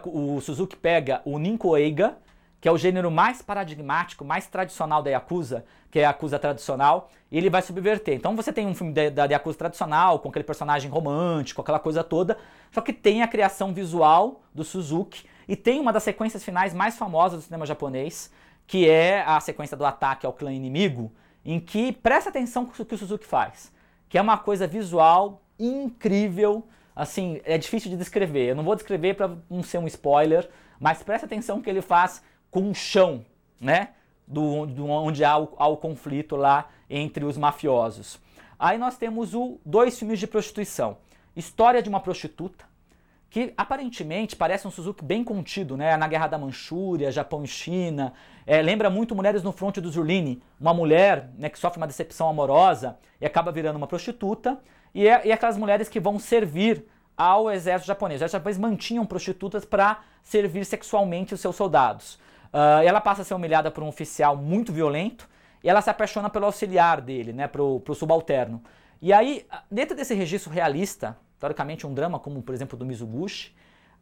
o 0.06 0.40
Suzuki 0.40 0.76
pega 0.76 1.20
o 1.24 1.38
Ninko 1.38 1.76
Eiga, 1.76 2.16
que 2.60 2.68
é 2.68 2.72
o 2.72 2.78
gênero 2.78 3.10
mais 3.10 3.40
paradigmático, 3.40 4.24
mais 4.24 4.46
tradicional 4.46 5.02
da 5.02 5.10
Yakuza, 5.10 5.64
que 5.90 5.98
é 5.98 6.04
a 6.04 6.08
Yakuza 6.08 6.38
tradicional, 6.38 7.08
e 7.30 7.38
ele 7.38 7.48
vai 7.48 7.62
subverter. 7.62 8.14
Então 8.14 8.34
você 8.34 8.52
tem 8.52 8.66
um 8.66 8.74
filme 8.74 8.92
da, 8.92 9.26
da 9.26 9.34
Yakuza 9.34 9.56
tradicional, 9.56 10.18
com 10.18 10.28
aquele 10.28 10.44
personagem 10.44 10.90
romântico, 10.90 11.60
aquela 11.60 11.78
coisa 11.78 12.02
toda, 12.02 12.36
só 12.72 12.80
que 12.80 12.92
tem 12.92 13.22
a 13.22 13.28
criação 13.28 13.72
visual 13.72 14.40
do 14.52 14.64
Suzuki, 14.64 15.24
e 15.46 15.56
tem 15.56 15.80
uma 15.80 15.92
das 15.92 16.02
sequências 16.02 16.44
finais 16.44 16.74
mais 16.74 16.96
famosas 16.98 17.40
do 17.40 17.44
cinema 17.44 17.64
japonês, 17.64 18.30
que 18.68 18.86
é 18.86 19.22
a 19.22 19.40
sequência 19.40 19.74
do 19.76 19.86
ataque 19.86 20.26
ao 20.26 20.32
clã 20.32 20.52
inimigo, 20.52 21.10
em 21.42 21.58
que 21.58 21.90
presta 21.90 22.28
atenção 22.28 22.64
o 22.64 22.84
que 22.84 22.94
o 22.94 22.98
Suzuki 22.98 23.26
faz, 23.26 23.72
que 24.10 24.18
é 24.18 24.20
uma 24.20 24.36
coisa 24.36 24.66
visual 24.66 25.42
incrível, 25.58 26.68
assim, 26.94 27.40
é 27.44 27.56
difícil 27.56 27.90
de 27.90 27.96
descrever. 27.96 28.50
Eu 28.50 28.54
não 28.54 28.62
vou 28.62 28.76
descrever 28.76 29.14
para 29.14 29.34
não 29.48 29.62
ser 29.62 29.78
um 29.78 29.86
spoiler, 29.86 30.48
mas 30.78 31.02
presta 31.02 31.24
atenção 31.24 31.62
que 31.62 31.70
ele 31.70 31.80
faz 31.80 32.22
com 32.50 32.70
o 32.70 32.74
chão, 32.74 33.24
né? 33.58 33.90
Do, 34.26 34.66
do 34.66 34.86
onde 34.86 35.24
há 35.24 35.38
o, 35.38 35.54
há 35.56 35.66
o, 35.66 35.78
conflito 35.78 36.36
lá 36.36 36.68
entre 36.90 37.24
os 37.24 37.38
mafiosos. 37.38 38.20
Aí 38.58 38.76
nós 38.76 38.98
temos 38.98 39.32
o 39.34 39.58
dois 39.64 39.98
filmes 39.98 40.18
de 40.18 40.26
prostituição. 40.26 40.98
História 41.34 41.82
de 41.82 41.88
uma 41.88 42.00
prostituta, 42.00 42.66
que 43.30 43.52
aparentemente 43.56 44.34
parece 44.34 44.66
um 44.66 44.70
Suzuki 44.70 45.04
bem 45.04 45.22
contido, 45.22 45.76
né? 45.76 45.96
Na 45.96 46.08
Guerra 46.08 46.28
da 46.28 46.38
Manchúria, 46.38 47.12
Japão 47.12 47.44
e 47.44 47.46
China. 47.46 48.12
É, 48.46 48.62
lembra 48.62 48.88
muito 48.88 49.14
Mulheres 49.14 49.42
no 49.42 49.52
Fronte 49.52 49.80
do 49.80 49.90
Zurline, 49.90 50.42
uma 50.58 50.72
mulher 50.72 51.30
né, 51.36 51.48
que 51.50 51.58
sofre 51.58 51.78
uma 51.78 51.86
decepção 51.86 52.28
amorosa 52.28 52.98
e 53.20 53.26
acaba 53.26 53.52
virando 53.52 53.76
uma 53.76 53.86
prostituta. 53.86 54.58
E, 54.94 55.06
é, 55.06 55.26
e 55.26 55.30
é 55.30 55.34
aquelas 55.34 55.58
mulheres 55.58 55.88
que 55.88 56.00
vão 56.00 56.18
servir 56.18 56.86
ao 57.16 57.50
exército 57.50 57.88
japonês. 57.88 58.16
Os 58.16 58.22
exércitos 58.22 58.40
japoneses 58.40 58.60
mantinham 58.60 59.04
prostitutas 59.04 59.64
para 59.64 60.00
servir 60.22 60.64
sexualmente 60.64 61.34
os 61.34 61.40
seus 61.40 61.56
soldados. 61.56 62.14
Uh, 62.52 62.82
ela 62.82 63.00
passa 63.00 63.22
a 63.22 63.24
ser 63.24 63.34
humilhada 63.34 63.70
por 63.70 63.82
um 63.82 63.88
oficial 63.88 64.36
muito 64.36 64.72
violento 64.72 65.28
e 65.62 65.68
ela 65.68 65.82
se 65.82 65.90
apaixona 65.90 66.30
pelo 66.30 66.46
auxiliar 66.46 67.00
dele, 67.00 67.32
né, 67.32 67.46
pro, 67.46 67.80
pro 67.80 67.94
subalterno. 67.94 68.62
E 69.02 69.12
aí, 69.12 69.46
dentro 69.70 69.96
desse 69.96 70.14
registro 70.14 70.50
realista, 70.50 71.16
teoricamente 71.38 71.86
um 71.86 71.94
drama 71.94 72.18
como, 72.18 72.42
por 72.42 72.54
exemplo, 72.54 72.78
do 72.78 72.84
Mizuguchi, 72.84 73.54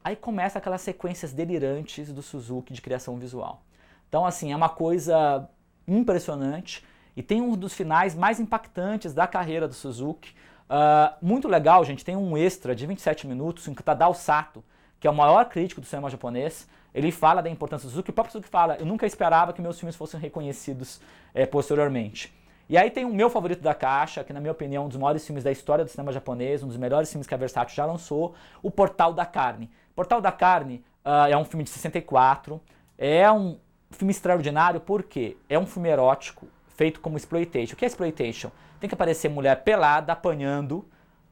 aí 0.03 0.17
começa 0.17 0.59
aquelas 0.59 0.81
sequências 0.81 1.33
delirantes 1.33 2.13
do 2.13 2.23
Suzuki 2.23 2.73
de 2.73 2.81
criação 2.81 3.19
visual. 3.19 3.63
Então, 4.09 4.25
assim, 4.25 4.53
é 4.53 4.57
uma 4.57 4.69
coisa 4.69 5.49
impressionante 5.87 6.85
e 7.17 7.23
tem 7.23 7.41
um 7.41 7.57
dos 7.57 7.73
finais 7.73 8.15
mais 8.15 8.39
impactantes 8.39 9.13
da 9.13 9.27
carreira 9.27 9.67
do 9.67 9.75
Suzuki. 9.75 10.35
Uh, 10.69 11.15
muito 11.25 11.49
legal, 11.49 11.85
gente, 11.85 12.05
tem 12.05 12.17
um 12.17 12.37
extra 12.37 12.75
de 12.75 12.87
27 12.87 13.27
minutos 13.27 13.67
em 13.69 13.75
que 13.75 13.83
Tadao 13.83 14.15
Sato, 14.15 14.63
que 15.01 15.07
é 15.07 15.11
o 15.11 15.15
maior 15.15 15.49
crítico 15.49 15.81
do 15.81 15.87
cinema 15.87 16.11
japonês, 16.11 16.69
ele 16.95 17.13
fala 17.13 17.43
da 17.43 17.51
importância 17.51 17.87
do 17.87 17.91
Suzuki, 17.91 18.11
o 18.11 18.13
próprio 18.13 18.33
Suzuki 18.33 18.49
fala, 18.49 18.77
eu 18.77 18.87
nunca 18.87 19.07
esperava 19.07 19.53
que 19.53 19.61
meus 19.61 19.79
filmes 19.79 19.97
fossem 19.97 20.19
reconhecidos 20.19 21.01
é, 21.35 21.45
posteriormente. 21.45 22.35
E 22.69 22.77
aí 22.77 22.91
tem 22.91 23.05
o 23.05 23.15
meu 23.15 23.31
favorito 23.31 23.63
da 23.63 23.75
caixa, 23.75 24.25
que 24.25 24.33
na 24.33 24.41
minha 24.41 24.51
opinião 24.51 24.83
é 24.83 24.87
um 24.87 24.89
dos 24.89 24.97
maiores 24.97 25.25
filmes 25.25 25.45
da 25.45 25.53
história 25.53 25.85
do 25.85 25.91
cinema 25.91 26.11
japonês, 26.11 26.63
um 26.63 26.69
dos 26.69 26.77
melhores 26.77 27.11
filmes 27.11 27.27
que 27.27 27.35
a 27.35 27.37
Versátil 27.37 27.77
já 27.77 27.85
lançou, 27.85 28.35
O 28.63 28.71
Portal 28.71 29.13
da 29.13 29.25
Carne. 29.25 29.71
Portal 29.95 30.21
da 30.21 30.33
Carne 30.33 30.85
uh, 31.05 31.31
é 31.31 31.37
um 31.37 31.45
filme 31.45 31.63
de 31.63 31.71
64, 31.71 32.61
é 32.99 33.31
um 33.31 33.57
filme 33.91 34.11
extraordinário 34.11 34.81
porque 34.81 35.37
é 35.49 35.59
um 35.59 35.67
filme 35.67 35.89
erótico 35.89 36.49
feito 36.69 37.01
como 37.01 37.17
exploitation. 37.17 37.75
O 37.75 37.77
que 37.77 37.85
é 37.85 37.89
exploitation? 37.89 38.51
Tem 38.81 38.89
que 38.89 38.95
aparecer 38.95 39.29
mulher 39.29 39.63
pelada 39.63 40.13
apanhando 40.13 40.85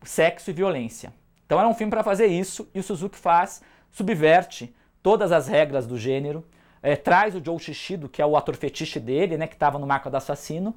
sexo 0.04 0.50
e 0.50 0.52
violência. 0.52 1.12
Então 1.46 1.58
era 1.58 1.68
um 1.68 1.74
filme 1.74 1.90
para 1.90 2.04
fazer 2.04 2.26
isso 2.26 2.68
e 2.72 2.78
o 2.78 2.82
Suzuki 2.82 3.18
faz, 3.18 3.60
subverte 3.90 4.74
todas 5.02 5.32
as 5.32 5.48
regras 5.48 5.86
do 5.86 5.98
gênero, 5.98 6.44
é, 6.82 6.96
traz 6.96 7.34
o 7.34 7.44
Joe 7.44 7.58
Shishido, 7.58 8.08
que 8.08 8.22
é 8.22 8.26
o 8.26 8.36
ator 8.36 8.56
fetiche 8.56 9.00
dele, 9.00 9.36
né, 9.36 9.46
que 9.46 9.54
estava 9.54 9.78
no 9.78 9.86
Marco 9.86 10.08
do 10.08 10.16
Assassino, 10.16 10.74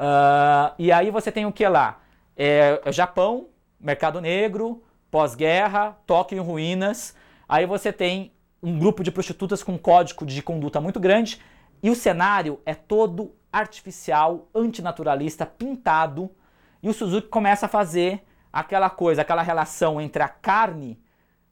uh, 0.00 0.74
e 0.78 0.90
aí 0.90 1.10
você 1.10 1.30
tem 1.30 1.46
o 1.46 1.52
que 1.52 1.66
lá? 1.68 2.00
É, 2.36 2.80
é, 2.84 2.92
Japão, 2.92 3.48
mercado 3.78 4.20
negro, 4.20 4.82
pós-guerra, 5.10 5.96
Tóquio 6.06 6.38
em 6.38 6.40
ruínas, 6.40 7.14
aí 7.48 7.66
você 7.66 7.92
tem 7.92 8.32
um 8.62 8.78
grupo 8.78 9.04
de 9.04 9.12
prostitutas 9.12 9.62
com 9.62 9.72
um 9.72 9.78
código 9.78 10.24
de 10.24 10.42
conduta 10.42 10.80
muito 10.80 10.98
grande, 10.98 11.40
e 11.82 11.90
o 11.90 11.94
cenário 11.94 12.60
é 12.64 12.74
todo 12.74 13.34
artificial, 13.52 14.48
antinaturalista, 14.54 15.44
pintado, 15.44 16.30
e 16.82 16.88
o 16.88 16.94
Suzuki 16.94 17.28
começa 17.28 17.66
a 17.66 17.68
fazer 17.68 18.22
aquela 18.52 18.88
coisa, 18.88 19.22
aquela 19.22 19.42
relação 19.42 20.00
entre 20.00 20.22
a 20.22 20.28
carne 20.28 20.98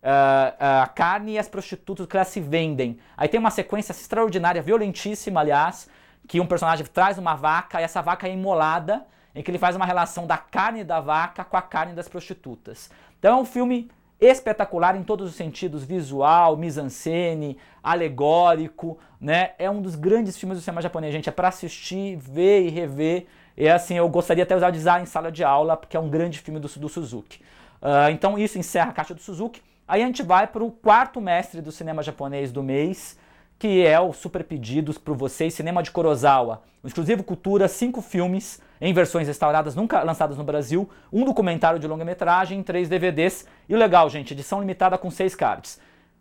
uh, 0.03 0.83
a 0.83 0.87
carne 0.87 1.33
e 1.33 1.39
as 1.39 1.49
prostitutas 1.49 2.07
que 2.07 2.17
elas 2.17 2.29
se 2.29 2.41
vendem. 2.41 2.99
Aí 3.17 3.29
tem 3.29 3.41
uma 3.41 3.51
sequência 3.51 3.93
extraordinária, 3.93 4.63
violentíssima, 4.63 5.41
aliás, 5.41 5.89
que 6.29 6.39
um 6.39 6.47
personagem 6.47 6.87
traz 6.87 7.17
uma 7.19 7.35
vaca 7.35 7.81
e 7.81 7.85
essa 7.85 8.03
vaca 8.03 8.29
é 8.29 8.33
imolada, 8.33 9.05
em 9.35 9.43
que 9.43 9.51
ele 9.51 9.59
faz 9.59 9.75
uma 9.75 9.87
relação 9.87 10.27
da 10.27 10.37
carne 10.37 10.85
da 10.85 11.01
vaca 11.01 11.43
com 11.43 11.57
a 11.57 11.63
carne 11.63 11.95
das 11.95 12.07
prostitutas. 12.07 12.91
Então 13.19 13.39
é 13.39 13.41
um 13.41 13.47
filme 13.47 13.91
espetacular 14.21 14.95
em 14.95 15.03
todos 15.03 15.31
os 15.31 15.37
sentidos, 15.37 15.85
visual, 15.85 16.57
mise-en-scène, 16.57 17.57
alegórico, 17.83 18.99
né? 19.21 19.53
É 19.59 19.71
um 19.71 19.81
dos 19.81 19.95
grandes 19.95 20.37
filmes 20.37 20.59
do 20.59 20.61
cinema 20.61 20.83
japonês, 20.83 21.13
gente, 21.13 21.29
é 21.29 21.33
para 21.33 21.49
assistir, 21.49 22.17
ver 22.17 22.67
e 22.67 22.69
rever. 22.69 23.27
E 23.57 23.69
assim, 23.69 23.95
eu 23.95 24.09
gostaria 24.09 24.43
até 24.45 24.55
usar 24.55 24.71
design 24.71 25.05
em 25.05 25.07
sala 25.07 25.33
de 25.33 25.43
aula, 25.43 25.77
porque 25.77 25.97
é 25.97 26.01
um 26.01 26.11
grande 26.11 26.39
filme 26.41 26.61
do, 26.61 26.69
do 26.69 26.89
Suzuki. 26.89 27.41
Uh, 27.81 28.11
então 28.11 28.39
isso 28.39 28.59
encerra 28.59 28.91
a 28.91 28.93
caixa 28.93 29.15
do 29.15 29.21
Suzuki. 29.21 29.63
Aí 29.87 30.03
a 30.03 30.07
gente 30.07 30.23
vai 30.23 30.47
para 30.47 30.63
o 30.63 30.71
quarto 30.71 31.21
mestre 31.21 31.63
do 31.63 31.73
cinema 31.73 32.03
japonês 32.03 32.53
do 32.53 32.63
mês, 32.63 33.17
que 33.59 33.85
é 33.85 33.99
o 33.99 34.13
Super 34.13 34.45
Pedidos 34.45 34.97
para 34.99 35.13
vocês, 35.13 35.53
Cinema 35.53 35.83
de 35.83 35.91
Kurosawa. 35.91 36.63
O 36.83 36.87
exclusivo 36.87 37.25
Cultura, 37.25 37.67
cinco 37.67 38.01
filmes 38.01 38.63
em 38.81 38.93
versões 38.93 39.27
restauradas, 39.27 39.75
nunca 39.75 40.03
lançadas 40.05 40.37
no 40.37 40.45
Brasil, 40.45 40.89
um 41.13 41.25
documentário 41.25 41.81
de 41.81 41.87
longa-metragem, 41.89 42.63
três 42.63 42.89
DVDs. 42.89 43.47
E 43.69 43.75
o 43.75 43.79
legal, 43.79 44.09
gente, 44.09 44.33
edição 44.33 44.61
limitada 44.61 44.97
com 44.97 45.11
seis 45.11 45.35
cards. 45.35 45.81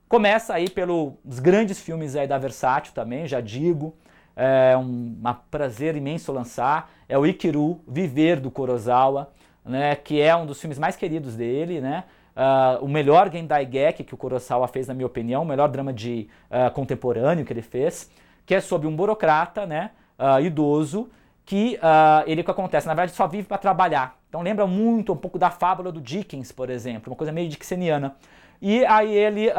Começa 0.10 0.54
aí 0.54 0.68
pelos 0.68 1.40
grandes 1.40 1.80
filmes 1.80 2.16
aí 2.16 2.26
da 2.26 2.40
Versátil 2.40 2.94
também, 2.94 3.28
já 3.28 3.40
digo. 3.40 3.96
É 4.36 4.76
um, 4.76 5.16
prazer 5.52 5.96
imenso 5.96 6.32
lançar. 6.32 6.92
É 7.08 7.18
o 7.18 7.26
Ikiru, 7.26 7.82
Viver 7.88 8.40
do 8.40 8.50
Kurosawa, 8.50 9.32
né, 9.64 9.96
que 9.96 10.20
é 10.22 10.36
um 10.36 10.46
dos 10.46 10.60
filmes 10.60 10.80
mais 10.80 10.96
queridos 10.96 11.36
dele, 11.36 11.82
né? 11.82 12.06
Uh, 12.38 12.86
o 12.86 12.88
melhor 12.88 13.32
Gendai 13.32 13.66
Geki 13.66 14.04
que 14.04 14.14
o 14.14 14.18
Kurosawa 14.18 14.68
fez, 14.68 14.88
na 14.88 14.94
minha 14.94 15.08
opinião, 15.08 15.42
o 15.42 15.46
melhor 15.46 15.68
drama 15.70 15.92
de 15.92 16.30
uh, 16.52 16.70
contemporâneo 16.70 17.44
que 17.44 17.52
ele 17.52 17.64
fez, 17.64 18.12
que 18.46 18.54
é 18.54 18.62
sobre 18.62 18.88
um 18.88 18.96
burocrata, 18.96 19.66
né, 19.66 19.90
uh, 20.20 20.40
idoso, 20.40 21.10
que 21.44 21.80
ele 22.28 22.44
que 22.44 22.52
acontece, 22.52 22.86
na 22.86 22.94
verdade, 22.94 23.16
só 23.16 23.26
vive 23.26 23.48
para 23.48 23.58
trabalhar. 23.58 24.20
Então 24.28 24.42
lembra 24.42 24.68
muito 24.68 25.14
um 25.14 25.16
pouco 25.16 25.40
da 25.40 25.50
fábula 25.50 25.92
do 25.94 26.02
Dickens, 26.02 26.52
por 26.52 26.70
exemplo, 26.70 27.12
uma 27.12 27.16
coisa 27.16 27.32
meio 27.32 27.48
dickseniana. 27.48 28.18
E 28.62 28.86
aí 28.86 29.16
ele 29.16 29.50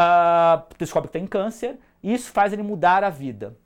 descobre 0.79 1.09
que 1.09 1.15
tem 1.15 1.27
câncer, 1.27 1.79
e 2.03 2.13
isso 2.13 2.31
faz 2.31 2.53
ele 2.53 2.63
mudar 2.63 3.03
a 3.03 3.09
vida. 3.09 3.57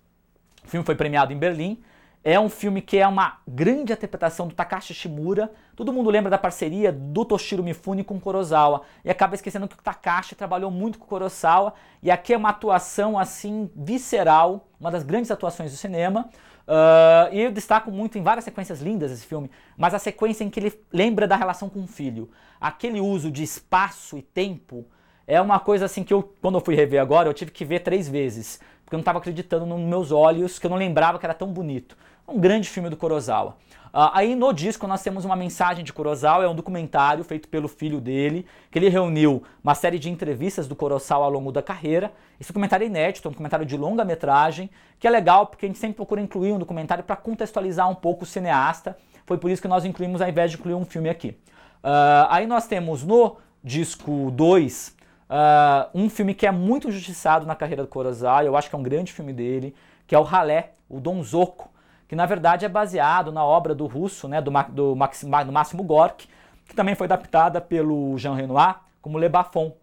O 0.64 0.68
filme 0.68 0.86
foi 0.86 0.94
premiado 0.94 1.32
em 1.32 1.36
Berlim, 1.36 1.82
é 2.24 2.38
um 2.38 2.48
filme 2.48 2.80
que 2.80 2.98
é 2.98 3.06
uma 3.06 3.38
grande 3.46 3.92
interpretação 3.92 4.46
do 4.46 4.54
Takashi 4.54 4.94
Shimura. 4.94 5.50
Todo 5.74 5.92
mundo 5.92 6.08
lembra 6.08 6.30
da 6.30 6.38
parceria 6.38 6.92
do 6.92 7.24
Toshiro 7.24 7.64
Mifune 7.64 8.04
com 8.04 8.20
Kurosawa 8.20 8.82
e 9.04 9.10
acaba 9.10 9.34
esquecendo 9.34 9.66
que 9.66 9.74
o 9.74 9.82
Takashi 9.82 10.36
trabalhou 10.36 10.70
muito 10.70 10.98
com 10.98 11.06
Kurosawa 11.06 11.74
e 12.02 12.10
aqui 12.10 12.32
é 12.32 12.36
uma 12.36 12.50
atuação 12.50 13.18
assim 13.18 13.68
visceral, 13.74 14.68
uma 14.78 14.90
das 14.90 15.02
grandes 15.02 15.30
atuações 15.30 15.72
do 15.72 15.76
cinema. 15.76 16.28
Uh, 16.62 17.34
e 17.34 17.40
eu 17.40 17.50
destaco 17.50 17.90
muito 17.90 18.16
em 18.16 18.22
várias 18.22 18.44
sequências 18.44 18.80
lindas 18.80 19.10
esse 19.10 19.26
filme, 19.26 19.50
mas 19.76 19.94
a 19.94 19.98
sequência 19.98 20.44
em 20.44 20.48
que 20.48 20.60
ele 20.60 20.72
lembra 20.92 21.26
da 21.26 21.34
relação 21.34 21.68
com 21.68 21.82
o 21.82 21.88
filho, 21.88 22.30
aquele 22.60 23.00
uso 23.00 23.32
de 23.32 23.42
espaço 23.42 24.16
e 24.16 24.22
tempo 24.22 24.86
é 25.26 25.40
uma 25.40 25.58
coisa 25.58 25.86
assim 25.86 26.04
que 26.04 26.14
eu, 26.14 26.22
quando 26.40 26.58
eu 26.58 26.60
fui 26.60 26.76
rever 26.76 27.00
agora, 27.00 27.28
eu 27.28 27.34
tive 27.34 27.50
que 27.50 27.64
ver 27.64 27.80
três 27.80 28.08
vezes, 28.08 28.60
porque 28.84 28.94
eu 28.94 28.98
não 28.98 29.02
estava 29.02 29.18
acreditando 29.18 29.66
nos 29.66 29.80
meus 29.80 30.12
olhos, 30.12 30.58
que 30.58 30.66
eu 30.66 30.70
não 30.70 30.76
lembrava 30.76 31.18
que 31.18 31.26
era 31.26 31.34
tão 31.34 31.48
bonito. 31.52 31.96
Um 32.26 32.38
grande 32.38 32.68
filme 32.68 32.88
do 32.88 32.96
Kurosawa. 32.96 33.56
Uh, 33.92 34.08
aí 34.14 34.34
no 34.34 34.54
disco 34.54 34.86
nós 34.86 35.02
temos 35.02 35.22
uma 35.24 35.36
mensagem 35.36 35.84
de 35.84 35.92
Kurosawa, 35.92 36.44
é 36.44 36.48
um 36.48 36.54
documentário 36.54 37.22
feito 37.22 37.46
pelo 37.46 37.68
filho 37.68 38.00
dele, 38.00 38.46
que 38.70 38.78
ele 38.78 38.88
reuniu 38.88 39.42
uma 39.62 39.74
série 39.74 39.98
de 39.98 40.08
entrevistas 40.08 40.66
do 40.66 40.74
Kurosawa 40.74 41.26
ao 41.26 41.30
longo 41.30 41.52
da 41.52 41.60
carreira. 41.60 42.10
Esse 42.40 42.48
documentário 42.50 42.84
é 42.84 42.86
inédito, 42.86 43.26
é 43.26 43.28
um 43.28 43.32
documentário 43.32 43.66
de 43.66 43.76
longa 43.76 44.02
metragem, 44.02 44.70
que 44.98 45.06
é 45.06 45.10
legal 45.10 45.46
porque 45.46 45.66
a 45.66 45.68
gente 45.68 45.78
sempre 45.78 45.96
procura 45.96 46.22
incluir 46.22 46.52
um 46.52 46.58
documentário 46.58 47.04
para 47.04 47.16
contextualizar 47.16 47.88
um 47.90 47.94
pouco 47.94 48.24
o 48.24 48.26
cineasta. 48.26 48.96
Foi 49.26 49.36
por 49.36 49.50
isso 49.50 49.60
que 49.60 49.68
nós 49.68 49.84
incluímos 49.84 50.22
ao 50.22 50.28
invés 50.28 50.50
de 50.50 50.56
incluir 50.56 50.74
um 50.74 50.86
filme 50.86 51.10
aqui. 51.10 51.36
Uh, 51.84 52.30
aí 52.30 52.46
nós 52.46 52.66
temos 52.66 53.04
no 53.04 53.36
disco 53.62 54.30
2 54.30 54.88
uh, 54.88 54.92
ah, 55.28 55.90
um 55.94 56.08
filme 56.08 56.34
que 56.34 56.46
é 56.46 56.50
muito 56.50 56.88
injustiçado 56.88 57.44
na 57.44 57.54
carreira 57.54 57.82
do 57.82 57.88
Kurosawa, 57.88 58.42
eu 58.42 58.56
acho 58.56 58.70
que 58.70 58.74
é 58.74 58.78
um 58.78 58.82
grande 58.82 59.12
filme 59.12 59.32
dele, 59.32 59.74
que 60.06 60.14
é 60.14 60.18
o 60.18 60.22
Ralé, 60.22 60.72
o 60.88 60.98
Donzoko 60.98 61.71
que 62.12 62.16
na 62.16 62.26
verdade 62.26 62.66
é 62.66 62.68
baseado 62.68 63.32
na 63.32 63.42
obra 63.42 63.74
do 63.74 63.86
russo, 63.86 64.28
né, 64.28 64.38
do, 64.38 64.50
do, 64.68 64.94
do 64.94 65.50
Máximo 65.50 65.82
Gorky, 65.82 66.28
que 66.68 66.76
também 66.76 66.94
foi 66.94 67.06
adaptada 67.06 67.58
pelo 67.58 68.18
Jean 68.18 68.34
Renoir 68.34 68.80
como 69.00 69.18
Le 69.18 69.30
Bafon. 69.30 69.74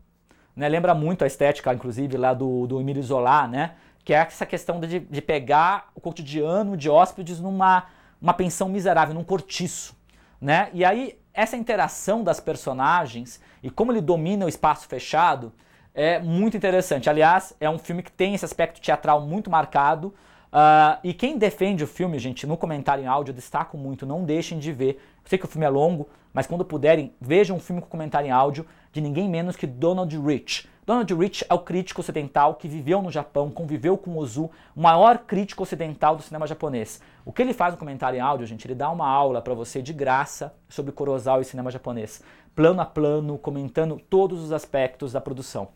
Né, 0.56 0.70
lembra 0.70 0.94
muito 0.94 1.24
a 1.24 1.28
estética, 1.28 1.74
inclusive, 1.74 2.18
lá 2.18 2.36
do, 2.36 2.68
do 2.68 2.80
Emile 2.80 3.02
Zola, 3.02 3.48
né, 3.48 3.72
que 4.06 4.14
é 4.14 4.18
essa 4.18 4.46
questão 4.46 4.80
de, 4.80 5.00
de 5.00 5.22
pegar 5.24 5.90
o 5.96 6.00
cotidiano 6.00 6.78
de 6.78 6.88
hóspedes 6.88 7.40
numa 7.40 7.86
uma 8.22 8.36
pensão 8.36 8.70
miserável, 8.70 9.16
num 9.16 9.24
cortiço. 9.24 9.98
Né? 10.40 10.70
E 10.72 10.86
aí, 10.86 11.18
essa 11.34 11.58
interação 11.58 12.24
das 12.24 12.40
personagens 12.40 13.42
e 13.64 13.72
como 13.72 13.92
ele 13.92 14.02
domina 14.02 14.46
o 14.46 14.50
espaço 14.50 14.88
fechado 14.88 15.52
é 15.96 16.20
muito 16.20 16.56
interessante. 16.56 17.10
Aliás, 17.10 17.56
é 17.60 17.68
um 17.68 17.80
filme 17.80 18.04
que 18.04 18.12
tem 18.12 18.36
esse 18.36 18.46
aspecto 18.46 18.80
teatral 18.80 19.20
muito 19.22 19.50
marcado, 19.50 20.14
Uh, 20.52 20.98
e 21.04 21.14
quem 21.14 21.38
defende 21.38 21.84
o 21.84 21.88
filme, 21.88 22.18
gente, 22.18 22.48
no 22.48 22.58
comentário 22.58 23.04
em 23.04 23.08
áudio, 23.08 23.32
eu 23.32 23.36
destaco 23.36 23.78
muito, 23.78 24.06
não 24.06 24.24
deixem 24.24 24.58
de 24.58 24.72
ver. 24.72 24.96
Eu 25.24 25.30
sei 25.30 25.38
que 25.38 25.46
o 25.46 25.48
filme 25.48 25.66
é 25.66 25.70
longo, 25.70 26.10
mas 26.34 26.48
quando 26.48 26.66
puderem, 26.66 27.14
vejam 27.22 27.58
um 27.58 27.60
filme 27.60 27.82
com 27.82 27.88
comentário 27.88 28.28
em 28.28 28.32
áudio 28.32 28.66
de 28.92 29.00
ninguém 29.02 29.30
menos 29.30 29.56
que 29.56 29.68
Donald 29.68 30.18
Rich. 30.18 30.68
Donald 30.86 31.14
Rich 31.14 31.46
é 31.48 31.54
o 31.54 31.60
crítico 31.60 32.02
ocidental 32.02 32.56
que 32.56 32.68
viveu 32.68 33.00
no 33.00 33.12
Japão, 33.12 33.52
conviveu 33.52 33.96
com 33.96 34.18
Ozu, 34.18 34.50
o 34.76 34.82
maior 34.82 35.20
crítico 35.20 35.62
ocidental 35.62 36.16
do 36.16 36.24
cinema 36.24 36.48
japonês. 36.48 37.00
O 37.24 37.32
que 37.32 37.44
ele 37.44 37.54
faz 37.54 37.76
no 37.76 37.80
comentário 37.80 38.18
em 38.18 38.22
áudio, 38.22 38.48
gente, 38.48 38.66
ele 38.66 38.74
dá 38.74 38.90
uma 38.90 39.08
aula 39.08 39.40
para 39.40 39.54
você 39.54 39.84
de 39.84 39.94
graça 39.94 40.52
sobre 40.68 40.92
Kurosawa 40.92 41.42
e 41.42 41.46
cinema 41.46 41.70
japonês, 41.70 42.24
plano 42.56 42.82
a 42.82 42.86
plano, 42.86 43.38
comentando 43.38 44.02
todos 44.10 44.44
os 44.44 44.52
aspectos 44.52 45.12
da 45.12 45.22
produção. 45.22 45.68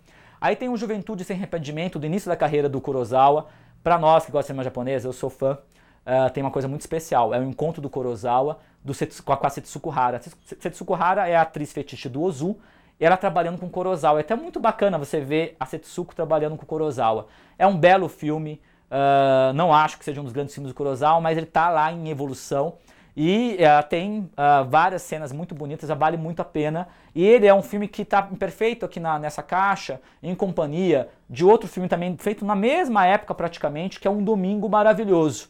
Aí 0.41 0.55
tem 0.55 0.67
o 0.67 0.75
Juventude 0.75 1.23
Sem 1.23 1.37
Arrependimento, 1.37 1.99
do 1.99 2.07
início 2.07 2.27
da 2.27 2.35
carreira 2.35 2.67
do 2.67 2.81
Kurosawa, 2.81 3.47
para 3.83 3.97
nós 3.97 4.25
que 4.25 4.31
gostamos 4.31 4.43
de 4.43 4.47
cinema 4.47 4.63
japonês, 4.63 5.03
eu 5.03 5.11
sou 5.11 5.29
fã, 5.29 5.57
uh, 6.05 6.29
tem 6.31 6.41
uma 6.41 6.51
coisa 6.51 6.67
muito 6.67 6.81
especial. 6.81 7.33
É 7.33 7.39
o 7.39 7.43
encontro 7.43 7.81
do 7.81 7.89
Kurosawa 7.89 8.59
do 8.83 8.93
com 9.23 9.33
a 9.45 9.49
Setsuko 9.49 9.91
Hara. 9.91 10.21
Setsuko 10.59 10.93
Hara 10.93 11.27
é 11.27 11.35
a 11.35 11.41
atriz 11.41 11.71
fetiche 11.71 12.09
do 12.09 12.21
Ozu, 12.21 12.57
e 12.99 13.05
ela 13.05 13.17
trabalhando 13.17 13.59
com 13.59 13.69
Kurosawa. 13.69 14.19
É 14.19 14.21
até 14.21 14.35
muito 14.35 14.59
bacana 14.59 14.97
você 14.97 15.19
ver 15.19 15.55
a 15.59 15.65
Setsuko 15.65 16.15
trabalhando 16.15 16.55
com 16.55 16.65
Kurosawa. 16.65 17.27
É 17.57 17.65
um 17.67 17.77
belo 17.77 18.07
filme, 18.07 18.61
uh, 18.89 19.53
não 19.53 19.73
acho 19.73 19.97
que 19.97 20.05
seja 20.05 20.21
um 20.21 20.23
dos 20.23 20.33
grandes 20.33 20.53
filmes 20.53 20.71
do 20.71 20.75
Kurosawa, 20.75 21.19
mas 21.19 21.37
ele 21.37 21.47
está 21.47 21.69
lá 21.69 21.91
em 21.91 22.09
evolução. 22.09 22.75
E 23.15 23.57
uh, 23.59 23.87
tem 23.87 24.19
uh, 24.19 24.67
várias 24.67 25.03
cenas 25.03 25.31
muito 25.31 25.53
bonitas, 25.53 25.87
vale 25.89 26.17
muito 26.17 26.41
a 26.41 26.45
pena. 26.45 26.87
E 27.13 27.23
ele 27.23 27.45
é 27.45 27.53
um 27.53 27.61
filme 27.61 27.87
que 27.87 28.01
está 28.01 28.23
perfeito 28.23 28.85
aqui 28.85 28.99
na, 28.99 29.19
nessa 29.19 29.43
caixa, 29.43 30.01
em 30.21 30.33
companhia 30.33 31.09
de 31.29 31.45
outro 31.45 31.67
filme 31.67 31.87
também 31.87 32.17
feito 32.17 32.43
na 32.43 32.55
mesma 32.55 33.05
época 33.05 33.35
praticamente, 33.35 33.99
que 33.99 34.07
é 34.07 34.11
Um 34.11 34.23
Domingo 34.23 34.67
Maravilhoso. 34.67 35.49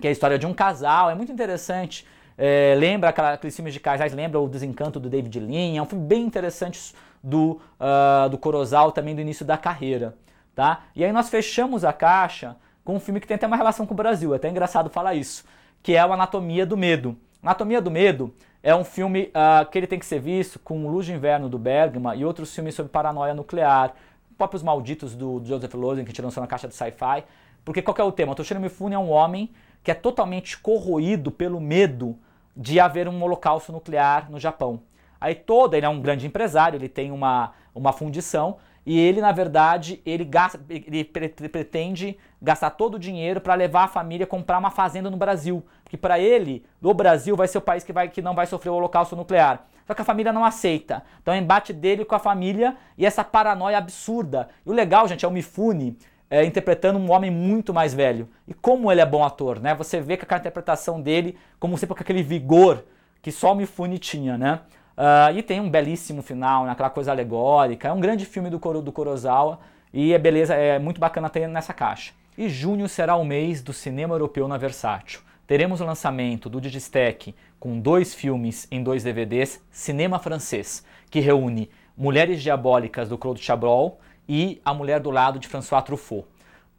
Que 0.00 0.06
é 0.06 0.10
a 0.10 0.12
história 0.12 0.38
de 0.38 0.46
um 0.46 0.54
casal, 0.54 1.10
é 1.10 1.14
muito 1.14 1.32
interessante. 1.32 2.06
É, 2.38 2.74
lembra 2.78 3.10
aqueles 3.10 3.54
filmes 3.54 3.74
de 3.74 3.80
casais, 3.80 4.14
lembra 4.14 4.40
o 4.40 4.48
Desencanto 4.48 4.98
do 5.00 5.10
David 5.10 5.40
Lean, 5.40 5.76
é 5.76 5.82
um 5.82 5.86
filme 5.86 6.06
bem 6.06 6.22
interessante 6.22 6.94
do, 7.22 7.60
uh, 7.78 8.30
do 8.30 8.38
Corozal 8.38 8.92
também 8.92 9.14
do 9.14 9.20
início 9.20 9.44
da 9.44 9.58
carreira. 9.58 10.14
Tá? 10.54 10.84
E 10.94 11.04
aí 11.04 11.12
nós 11.12 11.28
fechamos 11.28 11.84
a 11.84 11.92
caixa 11.92 12.56
com 12.84 12.94
um 12.94 13.00
filme 13.00 13.20
que 13.20 13.26
tem 13.26 13.34
até 13.34 13.46
uma 13.46 13.56
relação 13.56 13.84
com 13.84 13.92
o 13.92 13.96
Brasil, 13.96 14.32
é 14.32 14.36
até 14.36 14.48
engraçado 14.48 14.88
falar 14.88 15.14
isso 15.14 15.44
que 15.82 15.96
é 15.96 16.04
o 16.04 16.12
Anatomia 16.12 16.66
do 16.66 16.76
Medo. 16.76 17.16
Anatomia 17.42 17.80
do 17.80 17.90
Medo 17.90 18.34
é 18.62 18.74
um 18.74 18.84
filme 18.84 19.30
uh, 19.30 19.68
que 19.70 19.78
ele 19.78 19.86
tem 19.86 19.98
que 19.98 20.06
ser 20.06 20.20
visto 20.20 20.58
com 20.58 20.86
Luz 20.88 21.06
de 21.06 21.12
Inverno 21.12 21.48
do 21.48 21.58
Bergman 21.58 22.18
e 22.18 22.24
outros 22.24 22.54
filmes 22.54 22.74
sobre 22.74 22.92
paranoia 22.92 23.32
nuclear, 23.32 23.94
próprios 24.36 24.62
Malditos 24.62 25.14
do 25.14 25.42
Joseph 25.44 25.74
Lozen, 25.74 26.04
que 26.04 26.10
a 26.10 26.12
gente 26.12 26.22
lançou 26.22 26.40
na 26.40 26.46
caixa 26.46 26.68
do 26.68 26.74
sci-fi. 26.74 27.24
Porque 27.64 27.82
qual 27.82 27.96
é 27.98 28.02
o 28.02 28.12
tema? 28.12 28.34
Toshiro 28.34 28.60
Mifune 28.60 28.94
é 28.94 28.98
um 28.98 29.10
homem 29.10 29.50
que 29.82 29.90
é 29.90 29.94
totalmente 29.94 30.58
corroído 30.58 31.30
pelo 31.30 31.60
medo 31.60 32.18
de 32.56 32.78
haver 32.78 33.08
um 33.08 33.22
holocausto 33.22 33.72
nuclear 33.72 34.30
no 34.30 34.38
Japão. 34.38 34.80
Aí 35.20 35.34
toda, 35.34 35.76
ele 35.76 35.86
é 35.86 35.88
um 35.88 36.00
grande 36.00 36.26
empresário, 36.26 36.76
ele 36.76 36.88
tem 36.88 37.10
uma, 37.10 37.52
uma 37.74 37.92
fundição, 37.92 38.56
e 38.84 38.98
ele, 38.98 39.20
na 39.20 39.30
verdade, 39.30 40.00
ele, 40.06 40.24
gasta, 40.24 40.60
ele 40.68 41.04
pretende 41.04 42.18
gastar 42.40 42.70
todo 42.70 42.94
o 42.94 42.98
dinheiro 42.98 43.40
para 43.40 43.54
levar 43.54 43.84
a 43.84 43.88
família 43.88 44.24
a 44.24 44.26
comprar 44.26 44.58
uma 44.58 44.70
fazenda 44.70 45.10
no 45.10 45.16
Brasil. 45.16 45.62
Porque 45.84 45.96
para 45.96 46.18
ele, 46.18 46.64
o 46.82 46.94
Brasil 46.94 47.36
vai 47.36 47.46
ser 47.46 47.58
o 47.58 47.62
país 47.62 47.84
que, 47.84 47.92
vai, 47.92 48.08
que 48.08 48.22
não 48.22 48.34
vai 48.34 48.46
sofrer 48.46 48.70
o 48.70 48.74
holocausto 48.74 49.14
nuclear. 49.14 49.66
Só 49.86 49.94
que 49.94 50.02
a 50.02 50.04
família 50.04 50.32
não 50.32 50.44
aceita. 50.44 51.02
Então 51.20 51.34
é 51.34 51.38
embate 51.38 51.72
dele 51.72 52.04
com 52.04 52.14
a 52.14 52.18
família 52.18 52.76
e 52.96 53.04
essa 53.04 53.22
paranoia 53.22 53.76
absurda. 53.76 54.48
E 54.64 54.70
o 54.70 54.72
legal, 54.72 55.06
gente, 55.06 55.24
é 55.24 55.28
o 55.28 55.32
Mifune 55.32 55.98
é, 56.30 56.44
interpretando 56.44 56.98
um 56.98 57.10
homem 57.10 57.30
muito 57.30 57.74
mais 57.74 57.92
velho. 57.92 58.28
E 58.46 58.54
como 58.54 58.90
ele 58.90 59.00
é 59.00 59.06
bom 59.06 59.24
ator, 59.24 59.60
né? 59.60 59.74
Você 59.74 60.00
vê 60.00 60.16
que 60.16 60.32
a 60.32 60.38
interpretação 60.38 61.00
dele, 61.02 61.36
como 61.58 61.76
sempre 61.76 61.96
com 61.96 62.02
aquele 62.02 62.22
vigor 62.22 62.84
que 63.20 63.30
só 63.30 63.52
o 63.52 63.54
Mifune 63.54 63.98
tinha, 63.98 64.38
né? 64.38 64.60
Uh, 65.00 65.34
e 65.34 65.42
tem 65.42 65.60
um 65.60 65.70
belíssimo 65.70 66.20
final, 66.20 66.66
né, 66.66 66.72
aquela 66.72 66.90
coisa 66.90 67.10
alegórica. 67.10 67.88
É 67.88 67.92
um 67.92 68.00
grande 68.00 68.26
filme 68.26 68.50
do, 68.50 68.58
do 68.58 68.92
Kurosawa 68.92 69.58
e 69.94 70.12
é 70.12 70.18
beleza, 70.18 70.54
é 70.54 70.78
muito 70.78 71.00
bacana 71.00 71.30
ter 71.30 71.48
nessa 71.48 71.72
caixa. 71.72 72.12
E 72.36 72.50
junho 72.50 72.86
será 72.86 73.16
o 73.16 73.24
mês 73.24 73.62
do 73.62 73.72
cinema 73.72 74.14
europeu 74.14 74.46
na 74.46 74.58
Versátil. 74.58 75.20
Teremos 75.46 75.80
o 75.80 75.86
lançamento 75.86 76.50
do 76.50 76.60
Digistec 76.60 77.34
com 77.58 77.80
dois 77.80 78.14
filmes 78.14 78.68
em 78.70 78.82
dois 78.82 79.02
DVDs, 79.02 79.64
Cinema 79.70 80.18
Francês, 80.18 80.84
que 81.10 81.18
reúne 81.18 81.70
Mulheres 81.96 82.42
Diabólicas 82.42 83.08
do 83.08 83.16
Claude 83.16 83.42
Chabrol 83.42 84.00
e 84.28 84.60
A 84.62 84.74
Mulher 84.74 85.00
do 85.00 85.10
Lado 85.10 85.38
de 85.38 85.48
François 85.48 85.82
Truffaut. 85.82 86.26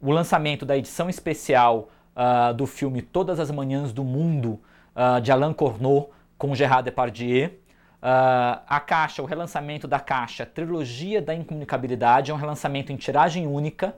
O 0.00 0.12
lançamento 0.12 0.64
da 0.64 0.76
edição 0.78 1.10
especial 1.10 1.88
uh, 2.16 2.54
do 2.54 2.68
filme 2.68 3.02
Todas 3.02 3.40
as 3.40 3.50
Manhãs 3.50 3.92
do 3.92 4.04
Mundo, 4.04 4.60
uh, 4.94 5.20
de 5.20 5.32
Alain 5.32 5.52
Corneau, 5.52 6.12
com 6.38 6.54
Gerard 6.54 6.84
Depardieu, 6.84 7.50
Uh, 8.02 8.58
a 8.66 8.80
caixa, 8.80 9.22
o 9.22 9.26
relançamento 9.26 9.86
da 9.86 10.00
caixa 10.00 10.44
Trilogia 10.44 11.22
da 11.22 11.32
Incomunicabilidade 11.32 12.32
é 12.32 12.34
um 12.34 12.36
relançamento 12.36 12.92
em 12.92 12.96
tiragem 12.96 13.46
única 13.46 13.94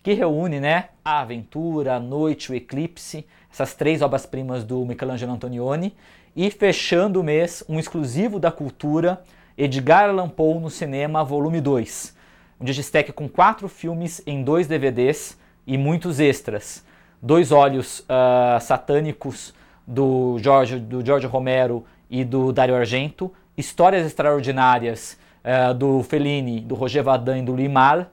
que 0.00 0.12
reúne 0.12 0.60
né, 0.60 0.90
a 1.04 1.20
Aventura, 1.22 1.96
a 1.96 2.00
Noite, 2.00 2.52
o 2.52 2.54
Eclipse, 2.54 3.26
essas 3.52 3.74
três 3.74 4.00
obras-primas 4.00 4.62
do 4.62 4.84
Michelangelo 4.86 5.32
Antonioni. 5.32 5.92
E 6.36 6.48
fechando 6.52 7.20
o 7.20 7.24
mês, 7.24 7.64
um 7.68 7.80
exclusivo 7.80 8.38
da 8.38 8.52
cultura, 8.52 9.20
Edgar 9.56 10.08
Allan 10.08 10.28
Poe 10.28 10.60
no 10.60 10.70
cinema, 10.70 11.24
volume 11.24 11.60
2. 11.60 12.16
Um 12.60 12.64
digistec 12.64 13.12
com 13.12 13.28
quatro 13.28 13.68
filmes 13.68 14.22
em 14.24 14.44
dois 14.44 14.68
DVDs 14.68 15.36
e 15.66 15.76
muitos 15.76 16.20
extras. 16.20 16.84
Dois 17.20 17.50
olhos 17.50 18.00
uh, 18.00 18.60
satânicos 18.60 19.52
do 19.84 20.38
George, 20.38 20.78
do 20.78 21.04
George 21.04 21.26
Romero 21.26 21.84
e 22.08 22.24
do 22.24 22.52
Dario 22.52 22.76
Argento, 22.76 23.32
Histórias 23.58 24.06
Extraordinárias 24.06 25.18
uh, 25.42 25.74
do 25.74 26.04
Fellini, 26.04 26.60
do 26.60 26.76
Roger 26.76 27.02
Vadim 27.02 27.44
do 27.44 27.56
Limal, 27.56 28.06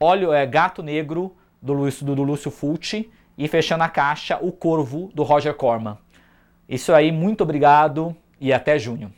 Olho, 0.00 0.32
é, 0.32 0.46
Gato 0.46 0.82
Negro 0.82 1.36
do, 1.60 1.74
Luiz, 1.74 2.02
do, 2.02 2.14
do 2.14 2.22
Lúcio 2.22 2.50
Fulci 2.50 3.10
e 3.36 3.46
fechando 3.46 3.84
a 3.84 3.90
caixa 3.90 4.38
O 4.40 4.50
Corvo 4.50 5.10
do 5.14 5.22
Roger 5.22 5.52
Corman. 5.52 5.98
Isso 6.66 6.94
aí, 6.94 7.12
muito 7.12 7.42
obrigado 7.42 8.16
e 8.40 8.50
até 8.50 8.78
junho. 8.78 9.12